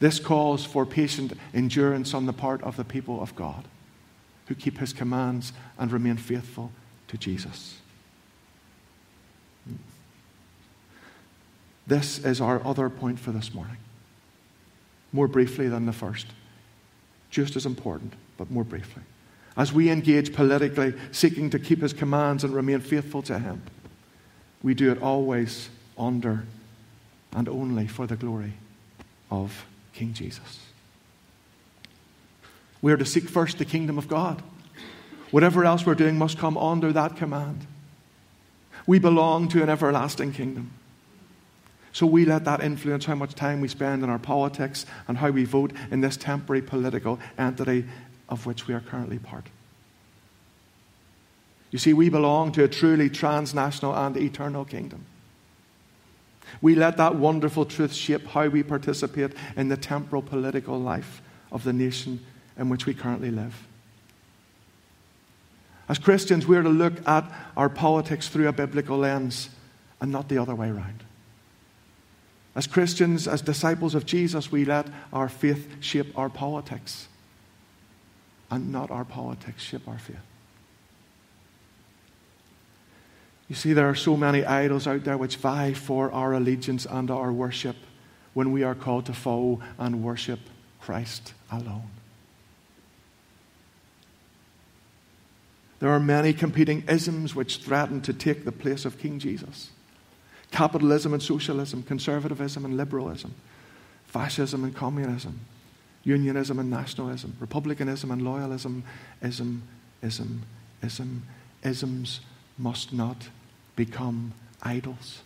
This 0.00 0.18
calls 0.18 0.64
for 0.64 0.84
patient 0.84 1.32
endurance 1.54 2.12
on 2.12 2.26
the 2.26 2.32
part 2.32 2.60
of 2.64 2.76
the 2.76 2.82
people 2.82 3.22
of 3.22 3.36
God 3.36 3.66
who 4.46 4.56
keep 4.56 4.78
his 4.78 4.92
commands 4.92 5.52
and 5.78 5.92
remain 5.92 6.16
faithful 6.16 6.72
to 7.06 7.16
Jesus. 7.16 7.76
This 11.86 12.18
is 12.18 12.40
our 12.40 12.60
other 12.66 12.90
point 12.90 13.20
for 13.20 13.30
this 13.30 13.54
morning. 13.54 13.76
More 15.12 15.28
briefly 15.28 15.68
than 15.68 15.86
the 15.86 15.92
first. 15.92 16.26
Just 17.30 17.54
as 17.54 17.64
important, 17.64 18.14
but 18.36 18.50
more 18.50 18.64
briefly 18.64 19.02
as 19.58 19.72
we 19.72 19.90
engage 19.90 20.32
politically, 20.32 20.94
seeking 21.10 21.50
to 21.50 21.58
keep 21.58 21.82
his 21.82 21.92
commands 21.92 22.44
and 22.44 22.54
remain 22.54 22.78
faithful 22.78 23.22
to 23.22 23.40
him, 23.40 23.60
we 24.62 24.74
do 24.74 24.90
it 24.90 25.00
always 25.00 25.68
under 25.96 26.44
and 27.32 27.48
only 27.48 27.86
for 27.86 28.06
the 28.06 28.16
glory 28.16 28.54
of 29.30 29.66
King 29.92 30.12
Jesus. 30.12 30.60
We 32.80 32.92
are 32.92 32.96
to 32.96 33.04
seek 33.04 33.28
first 33.28 33.58
the 33.58 33.64
kingdom 33.64 33.98
of 33.98 34.08
God. 34.08 34.42
Whatever 35.30 35.64
else 35.64 35.84
we're 35.84 35.94
doing 35.94 36.16
must 36.16 36.38
come 36.38 36.56
under 36.56 36.92
that 36.92 37.16
command. 37.16 37.66
We 38.86 38.98
belong 38.98 39.48
to 39.48 39.62
an 39.62 39.68
everlasting 39.68 40.32
kingdom. 40.32 40.70
So 41.92 42.06
we 42.06 42.24
let 42.24 42.44
that 42.44 42.62
influence 42.62 43.04
how 43.04 43.14
much 43.14 43.34
time 43.34 43.60
we 43.60 43.68
spend 43.68 44.04
in 44.04 44.10
our 44.10 44.18
politics 44.18 44.86
and 45.08 45.18
how 45.18 45.30
we 45.30 45.44
vote 45.44 45.72
in 45.90 46.00
this 46.00 46.16
temporary 46.16 46.62
political 46.62 47.18
entity 47.36 47.84
of 48.28 48.46
which 48.46 48.66
we 48.66 48.74
are 48.74 48.80
currently 48.80 49.18
part. 49.18 49.46
You 51.70 51.78
see, 51.78 51.92
we 51.92 52.08
belong 52.08 52.52
to 52.52 52.64
a 52.64 52.68
truly 52.68 53.10
transnational 53.10 53.94
and 53.94 54.16
eternal 54.16 54.64
kingdom. 54.64 55.04
We 56.62 56.74
let 56.74 56.96
that 56.96 57.16
wonderful 57.16 57.66
truth 57.66 57.92
shape 57.92 58.26
how 58.26 58.48
we 58.48 58.62
participate 58.62 59.32
in 59.56 59.68
the 59.68 59.76
temporal 59.76 60.22
political 60.22 60.80
life 60.80 61.20
of 61.52 61.64
the 61.64 61.72
nation 61.72 62.24
in 62.56 62.68
which 62.68 62.86
we 62.86 62.94
currently 62.94 63.30
live. 63.30 63.66
As 65.88 65.98
Christians, 65.98 66.46
we're 66.46 66.62
to 66.62 66.68
look 66.68 67.06
at 67.06 67.30
our 67.56 67.68
politics 67.68 68.28
through 68.28 68.48
a 68.48 68.52
biblical 68.52 68.98
lens 68.98 69.50
and 70.00 70.12
not 70.12 70.28
the 70.28 70.38
other 70.38 70.54
way 70.54 70.68
around. 70.68 71.04
As 72.54 72.66
Christians, 72.66 73.28
as 73.28 73.40
disciples 73.40 73.94
of 73.94 74.04
Jesus, 74.04 74.50
we 74.50 74.64
let 74.64 74.86
our 75.12 75.28
faith 75.28 75.76
shape 75.80 76.16
our 76.18 76.28
politics 76.28 77.08
and 78.50 78.72
not 78.72 78.90
our 78.90 79.04
politics 79.04 79.62
shape 79.62 79.86
our 79.86 79.98
faith. 79.98 80.16
You 83.48 83.54
see, 83.54 83.72
there 83.72 83.88
are 83.88 83.94
so 83.94 84.16
many 84.16 84.44
idols 84.44 84.86
out 84.86 85.04
there 85.04 85.16
which 85.16 85.36
vie 85.36 85.72
for 85.72 86.12
our 86.12 86.34
allegiance 86.34 86.86
and 86.86 87.10
our 87.10 87.32
worship 87.32 87.76
when 88.34 88.52
we 88.52 88.62
are 88.62 88.74
called 88.74 89.06
to 89.06 89.14
follow 89.14 89.60
and 89.78 90.02
worship 90.02 90.40
Christ 90.80 91.32
alone. 91.50 91.90
There 95.80 95.90
are 95.90 96.00
many 96.00 96.32
competing 96.32 96.82
isms 96.88 97.34
which 97.34 97.58
threaten 97.58 98.00
to 98.02 98.12
take 98.12 98.44
the 98.44 98.52
place 98.52 98.84
of 98.84 98.98
King 98.98 99.18
Jesus 99.18 99.70
capitalism 100.50 101.12
and 101.12 101.22
socialism, 101.22 101.82
conservatism 101.82 102.64
and 102.64 102.76
liberalism, 102.76 103.34
fascism 104.06 104.64
and 104.64 104.74
communism, 104.74 105.40
unionism 106.04 106.58
and 106.58 106.70
nationalism, 106.70 107.36
republicanism 107.38 108.10
and 108.10 108.22
loyalism, 108.22 108.82
ism, 109.22 109.62
ism, 110.02 110.42
ism, 110.82 111.22
isms 111.62 112.20
must 112.56 112.94
not 112.94 113.28
become 113.78 114.32
idols. 114.60 115.22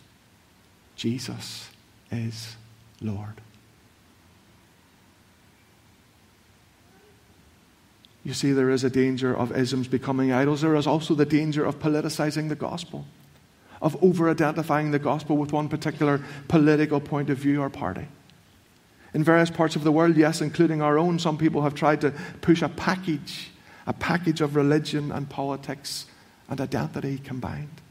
Jesus 0.95 1.71
is 2.11 2.55
Lord. 3.01 3.41
You 8.23 8.33
see, 8.35 8.51
there 8.51 8.69
is 8.69 8.83
a 8.83 8.91
danger 8.91 9.35
of 9.35 9.57
isms 9.57 9.87
becoming 9.87 10.31
idols. 10.31 10.61
There 10.61 10.75
is 10.75 10.85
also 10.85 11.15
the 11.15 11.25
danger 11.25 11.65
of 11.65 11.79
politicizing 11.79 12.47
the 12.47 12.55
gospel, 12.55 13.05
of 13.81 14.01
over 14.03 14.29
identifying 14.29 14.91
the 14.91 14.99
gospel 14.99 15.35
with 15.35 15.51
one 15.51 15.67
particular 15.67 16.21
political 16.47 17.01
point 17.01 17.31
of 17.31 17.39
view 17.39 17.59
or 17.59 17.71
party. 17.71 18.07
In 19.15 19.23
various 19.23 19.49
parts 19.49 19.75
of 19.75 19.83
the 19.83 19.91
world, 19.91 20.15
yes, 20.15 20.41
including 20.41 20.79
our 20.83 20.99
own, 20.99 21.17
some 21.17 21.39
people 21.39 21.63
have 21.63 21.73
tried 21.73 22.01
to 22.01 22.11
push 22.41 22.61
a 22.61 22.69
package, 22.69 23.49
a 23.87 23.93
package 23.93 24.41
of 24.41 24.55
religion 24.55 25.11
and 25.11 25.27
politics 25.27 26.05
and 26.47 26.61
identity 26.61 27.17
combined. 27.17 27.82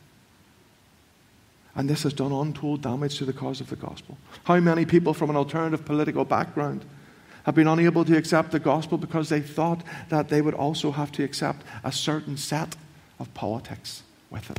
And 1.75 1.89
this 1.89 2.03
has 2.03 2.13
done 2.13 2.33
untold 2.33 2.83
damage 2.83 3.19
to 3.19 3.25
the 3.25 3.33
cause 3.33 3.61
of 3.61 3.71
the 3.71 3.77
gospel. 3.77 4.19
How 4.45 4.61
many 4.61 4.85
people 4.85 5.15
from 5.15 5.31
an 5.31 5.37
alternative 5.37 5.85
political 5.85 6.25
background 6.25 6.85
have 7.45 7.55
been 7.55 7.67
unable 7.67 8.05
to 8.05 8.17
accept 8.17 8.53
the 8.53 8.61
gospel 8.61 8.99
because 8.99 9.29
they 9.29 9.41
thought 9.41 9.83
that 10.11 10.29
they 10.29 10.43
would 10.43 10.55
also 10.55 10.93
have 10.93 11.11
to 11.13 11.25
accept 11.25 11.65
a 11.83 11.91
certain 11.91 12.37
set 12.37 12.77
of 13.19 13.33
politics 13.35 14.03
with 14.31 14.51
it? 14.51 14.59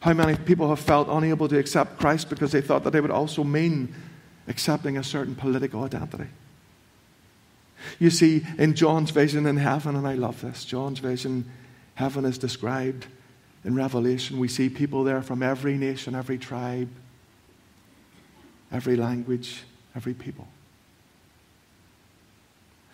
How 0.00 0.12
many 0.12 0.36
people 0.36 0.68
have 0.68 0.80
felt 0.80 1.08
unable 1.08 1.48
to 1.48 1.58
accept 1.58 1.98
Christ 1.98 2.28
because 2.28 2.52
they 2.52 2.60
thought 2.60 2.84
that 2.84 2.92
they 2.92 3.00
would 3.00 3.10
also 3.10 3.42
mean 3.42 3.94
accepting 4.46 4.98
a 4.98 5.02
certain 5.02 5.34
political 5.34 5.82
identity? 5.82 6.28
You 7.98 8.10
see, 8.10 8.46
in 8.58 8.74
John's 8.74 9.10
vision 9.10 9.46
in 9.46 9.56
heaven, 9.56 9.96
and 9.96 10.06
I 10.06 10.14
love 10.14 10.42
this, 10.42 10.66
John's 10.66 10.98
vision, 10.98 11.50
heaven 11.94 12.26
is 12.26 12.36
described 12.36 13.06
in 13.64 13.74
Revelation, 13.74 14.38
we 14.38 14.48
see 14.48 14.68
people 14.68 15.04
there 15.04 15.22
from 15.22 15.42
every 15.42 15.76
nation, 15.78 16.14
every 16.14 16.36
tribe, 16.36 16.88
every 18.70 18.96
language, 18.96 19.62
every 19.96 20.12
people. 20.12 20.46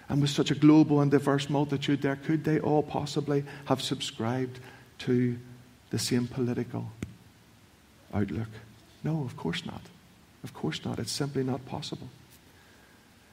And 0.08 0.20
with 0.20 0.30
such 0.30 0.50
a 0.50 0.54
global 0.54 1.00
and 1.00 1.10
diverse 1.10 1.48
multitude 1.48 2.02
there, 2.02 2.16
could 2.16 2.44
they 2.44 2.60
all 2.60 2.82
possibly 2.82 3.44
have 3.66 3.80
subscribed 3.80 4.58
to 5.00 5.38
the 5.90 5.98
same 5.98 6.26
political 6.26 6.90
outlook? 8.12 8.48
No, 9.02 9.22
of 9.24 9.36
course 9.36 9.64
not. 9.64 9.82
Of 10.42 10.54
course 10.54 10.84
not. 10.84 10.98
It's 10.98 11.12
simply 11.12 11.44
not 11.44 11.64
possible. 11.66 12.08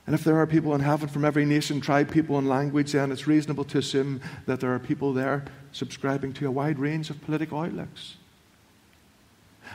And 0.07 0.15
if 0.15 0.23
there 0.23 0.37
are 0.37 0.47
people 0.47 0.73
in 0.73 0.79
heaven 0.79 1.09
from 1.09 1.25
every 1.25 1.45
nation, 1.45 1.81
tribe, 1.81 2.09
people, 2.09 2.37
and 2.37 2.47
language, 2.47 2.93
then 2.93 3.11
it's 3.11 3.27
reasonable 3.27 3.65
to 3.65 3.77
assume 3.77 4.21
that 4.45 4.61
there 4.61 4.73
are 4.73 4.79
people 4.79 5.13
there 5.13 5.43
subscribing 5.73 6.31
to 6.33 6.47
a 6.47 6.51
wide 6.51 6.79
range 6.79 7.09
of 7.09 7.21
political 7.21 7.59
outlooks. 7.59 8.15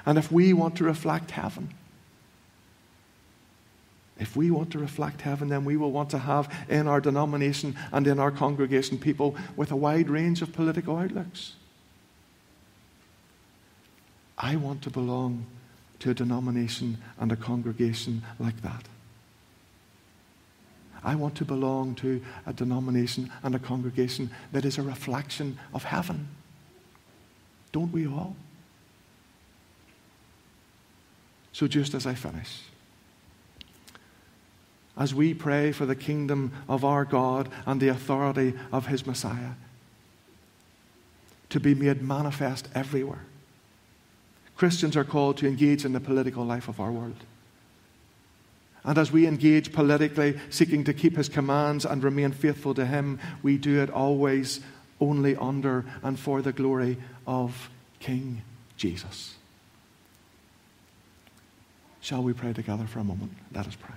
And 0.07 0.16
if 0.16 0.33
we 0.33 0.55
want 0.55 0.75
to 0.77 0.85
reflect 0.85 1.33
heaven, 1.33 1.75
if 4.18 4.35
we 4.35 4.51
want 4.51 4.71
to 4.71 4.79
reflect 4.79 5.21
heaven, 5.21 5.49
then 5.49 5.66
we 5.66 5.77
will 5.77 5.92
want 5.92 6.09
to 6.11 6.18
have 6.18 6.51
in 6.68 6.88
our 6.88 7.01
denomination 7.01 7.77
and 7.92 8.07
in 8.07 8.18
our 8.18 8.31
congregation 8.31 8.97
people 8.97 9.37
with 9.55 9.71
a 9.71 9.77
wide 9.77 10.09
range 10.09 10.40
of 10.40 10.53
political 10.55 10.97
outlooks. 10.97 11.57
I 14.38 14.57
want 14.57 14.81
to 14.83 14.90
belong 14.90 15.45
to 15.99 16.11
a 16.11 16.14
denomination 16.14 16.99
and 17.21 17.31
a 17.33 17.37
congregation 17.37 18.23
like 18.38 18.62
that. 18.62 18.88
I 21.05 21.15
want 21.15 21.35
to 21.37 21.45
belong 21.45 21.95
to 21.97 22.23
a 22.47 22.53
denomination 22.53 23.33
and 23.43 23.55
a 23.55 23.59
congregation 23.59 24.31
that 24.53 24.65
is 24.65 24.79
a 24.79 24.83
reflection 24.83 25.59
of 25.75 25.85
heaven. 25.85 26.29
Don't 27.73 27.93
we 27.93 28.07
all? 28.07 28.37
So, 31.53 31.67
just 31.67 31.95
as 31.95 32.07
I 32.07 32.15
finish, 32.15 32.61
as 34.97 35.15
we 35.15 35.35
pray 35.35 35.73
for 35.73 35.87
the 35.87 35.97
kingdom 35.97 36.53
of 36.69 36.85
our 36.85 37.05
God 37.05 37.49
and 37.67 37.81
the 37.81 37.88
authority 37.88 38.55
of 38.71 38.87
his 38.87 39.07
Messiah 39.07 39.53
to 41.51 41.61
be 41.61 41.75
made 41.75 42.03
manifest 42.03 42.69
everywhere, 42.75 43.25
Christians 44.57 44.97
are 44.97 45.05
called 45.05 45.38
to 45.38 45.49
engage 45.49 45.85
in 45.85 45.93
the 45.93 46.01
political 46.01 46.45
life 46.45 46.69
of 46.69 46.79
our 46.79 46.93
world. 46.93 47.25
And 48.85 48.99
as 48.99 49.12
we 49.12 49.27
engage 49.27 49.73
politically, 49.73 50.38
seeking 50.51 50.83
to 50.85 50.92
keep 50.92 51.16
his 51.16 51.29
commands 51.29 51.85
and 51.85 52.03
remain 52.03 52.33
faithful 52.33 52.75
to 52.75 52.85
him, 52.85 53.21
we 53.42 53.57
do 53.57 53.81
it 53.81 53.90
always 53.90 54.61
only 55.01 55.37
under 55.37 55.85
and 56.03 56.18
for 56.18 56.42
the 56.42 56.53
glory 56.53 56.97
of 57.27 57.71
King 58.01 58.42
Jesus. 58.77 59.35
Shall 62.01 62.25
we 62.25 62.33
pray 62.33 62.53
together 62.53 62.87
for 62.87 62.99
a 62.99 63.05
moment? 63.05 63.33
Let 63.55 63.68
us 63.68 63.77
pray. 63.77 63.95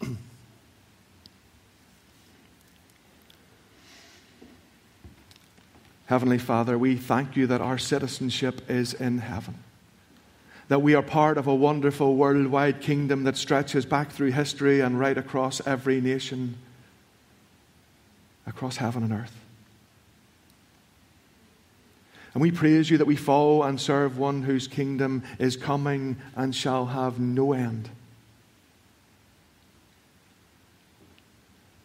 Heavenly 6.06 6.38
Father, 6.38 6.78
we 6.78 6.96
thank 6.96 7.36
you 7.36 7.46
that 7.48 7.60
our 7.60 7.76
citizenship 7.76 8.70
is 8.70 8.94
in 8.94 9.18
heaven 9.18 9.63
that 10.68 10.82
we 10.82 10.94
are 10.94 11.02
part 11.02 11.38
of 11.38 11.46
a 11.46 11.54
wonderful 11.54 12.16
worldwide 12.16 12.80
kingdom 12.80 13.24
that 13.24 13.36
stretches 13.36 13.84
back 13.84 14.10
through 14.10 14.30
history 14.30 14.80
and 14.80 14.98
right 14.98 15.18
across 15.18 15.66
every 15.66 16.00
nation, 16.00 16.56
across 18.46 18.76
heaven 18.76 19.02
and 19.02 19.12
earth. 19.12 19.36
And 22.32 22.40
we 22.40 22.50
praise 22.50 22.90
you 22.90 22.98
that 22.98 23.06
we 23.06 23.16
follow 23.16 23.62
and 23.62 23.80
serve 23.80 24.18
one 24.18 24.42
whose 24.42 24.66
kingdom 24.66 25.22
is 25.38 25.56
coming 25.56 26.16
and 26.34 26.54
shall 26.54 26.86
have 26.86 27.20
no 27.20 27.52
end. 27.52 27.90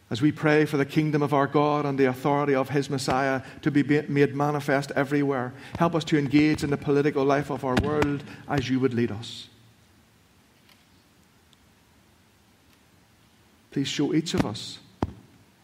As 0.10 0.22
we 0.22 0.32
pray 0.32 0.66
for 0.66 0.78
the 0.78 0.86
kingdom 0.86 1.22
of 1.22 1.34
our 1.34 1.46
God 1.46 1.86
and 1.86 1.98
the 1.98 2.06
authority 2.06 2.56
of 2.56 2.70
His 2.70 2.90
Messiah 2.90 3.42
to 3.62 3.70
be 3.70 3.84
made 3.84 4.36
manifest 4.36 4.92
everywhere. 4.96 5.54
Help 5.78 5.94
us 5.94 6.04
to 6.06 6.18
engage 6.18 6.64
in 6.64 6.72
the 6.72 6.78
political 6.78 7.24
life 7.24 7.52
of 7.52 7.64
our 7.64 7.76
world 7.84 8.24
as 8.48 8.70
you 8.70 8.80
would 8.80 8.94
lead 8.94 9.12
us. 9.12 9.48
Please 13.72 13.88
show 13.88 14.14
each 14.16 14.34
of 14.34 14.46
us, 14.46 14.80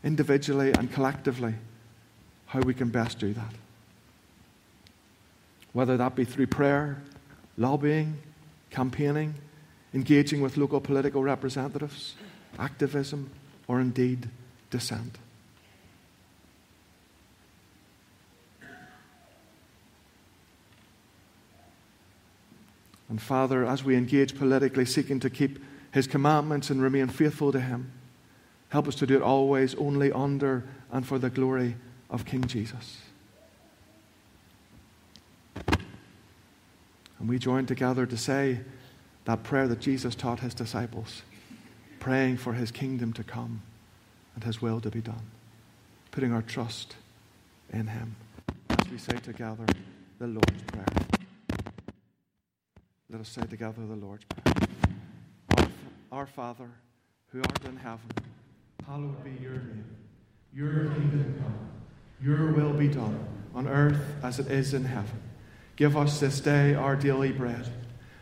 individually 0.04 0.72
and 0.74 0.92
collectively, 0.92 1.56
how 2.46 2.60
we 2.60 2.74
can 2.74 2.90
best 2.90 3.18
do 3.18 3.34
that. 3.34 3.54
Whether 5.74 5.98
that 5.98 6.16
be 6.16 6.24
through 6.24 6.48
prayer, 6.48 7.02
lobbying, 7.58 8.18
campaigning, 8.70 9.34
engaging 9.94 10.42
with 10.42 10.56
local 10.56 10.80
political 10.80 11.24
representatives, 11.24 12.14
activism, 12.60 13.32
or 13.68 13.80
indeed 13.80 14.30
dissent. 14.70 15.18
And 23.08 23.22
Father, 23.22 23.66
as 23.66 23.84
we 23.84 23.96
engage 23.96 24.38
politically, 24.38 24.86
seeking 24.86 25.20
to 25.20 25.30
keep 25.30 25.64
His 25.92 26.08
commandments 26.08 26.70
and 26.70 26.82
remain 26.82 27.08
faithful 27.08 27.52
to 27.52 27.60
Him, 27.60 27.92
Help 28.70 28.88
us 28.90 28.96
to 28.96 29.08
do 29.08 29.16
it 29.16 29.22
always 29.22 29.74
only 29.76 30.12
under 30.12 30.66
and 30.92 31.08
for 31.08 31.18
the 31.18 31.30
glory 31.30 31.76
of 32.10 32.26
King 32.26 32.44
Jesus. 32.46 32.98
And 37.20 37.30
we 37.30 37.40
join 37.40 37.66
together 37.66 38.06
to 38.06 38.18
say 38.18 38.60
that 39.24 39.44
prayer 39.44 39.68
that 39.70 39.80
Jesus 39.80 40.14
taught 40.14 40.42
his 40.42 40.54
disciples, 40.54 41.22
praying 42.06 42.38
for 42.38 42.54
his 42.54 42.70
kingdom 42.70 43.12
to 43.12 43.24
come 43.24 43.64
and 44.36 44.44
his 44.44 44.62
will 44.62 44.80
to 44.80 44.92
be 44.92 45.02
done, 45.02 45.26
putting 46.12 46.32
our 46.32 46.44
trust 46.44 46.96
in 47.74 47.88
him. 47.88 48.16
As 48.70 48.88
we 48.92 49.00
say 49.00 49.18
together 49.18 49.66
the 50.20 50.28
Lord's 50.28 50.62
Prayer. 50.68 50.86
Let 53.10 53.22
us 53.22 53.30
say 53.30 53.42
together 53.48 53.84
the 53.88 53.96
Lord's 53.96 54.24
Prayer. 54.26 54.70
Our, 55.58 55.68
our 56.12 56.28
Father, 56.28 56.70
who 57.32 57.40
art 57.40 57.66
in 57.66 57.76
heaven, 57.76 58.12
hallowed 58.86 59.24
be 59.24 59.32
your 59.42 59.54
name. 59.54 59.86
Your 60.54 60.92
kingdom 60.92 61.42
come. 61.42 61.58
Your 62.22 62.54
will 62.54 62.74
be 62.74 62.88
done 62.88 63.18
on 63.56 63.68
earth 63.68 64.14
as 64.22 64.38
it 64.38 64.52
is 64.52 64.76
in 64.76 64.86
heaven. 64.86 65.24
Give 65.76 65.98
us 65.98 66.20
this 66.20 66.40
day 66.40 66.76
our 66.76 66.96
daily 66.96 67.32
bread, 67.32 67.68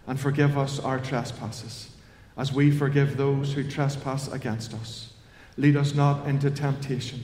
and 0.08 0.17
forgive 0.17 0.58
us 0.58 0.80
our 0.80 1.00
trespasses, 1.00 1.89
as 2.38 2.52
we 2.52 2.72
forgive 2.72 3.17
those 3.17 3.54
who 3.54 3.63
trespass 3.63 4.28
against 4.32 4.74
us. 4.74 5.13
Lead 5.58 5.76
us 5.76 5.93
not 5.93 6.28
into 6.28 6.50
temptation, 6.50 7.22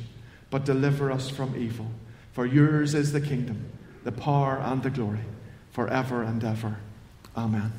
but 0.50 0.65
deliver 0.65 1.12
us 1.12 1.30
from 1.30 1.56
evil. 1.56 1.88
For 2.34 2.45
yours 2.45 2.93
is 2.93 3.12
the 3.12 3.22
kingdom, 3.22 3.65
the 4.04 4.12
power, 4.12 4.60
and 4.60 4.84
the 4.84 4.89
glory, 4.89 5.26
forever 5.72 6.22
and 6.22 6.43
ever. 6.43 6.78
Amen. 7.36 7.72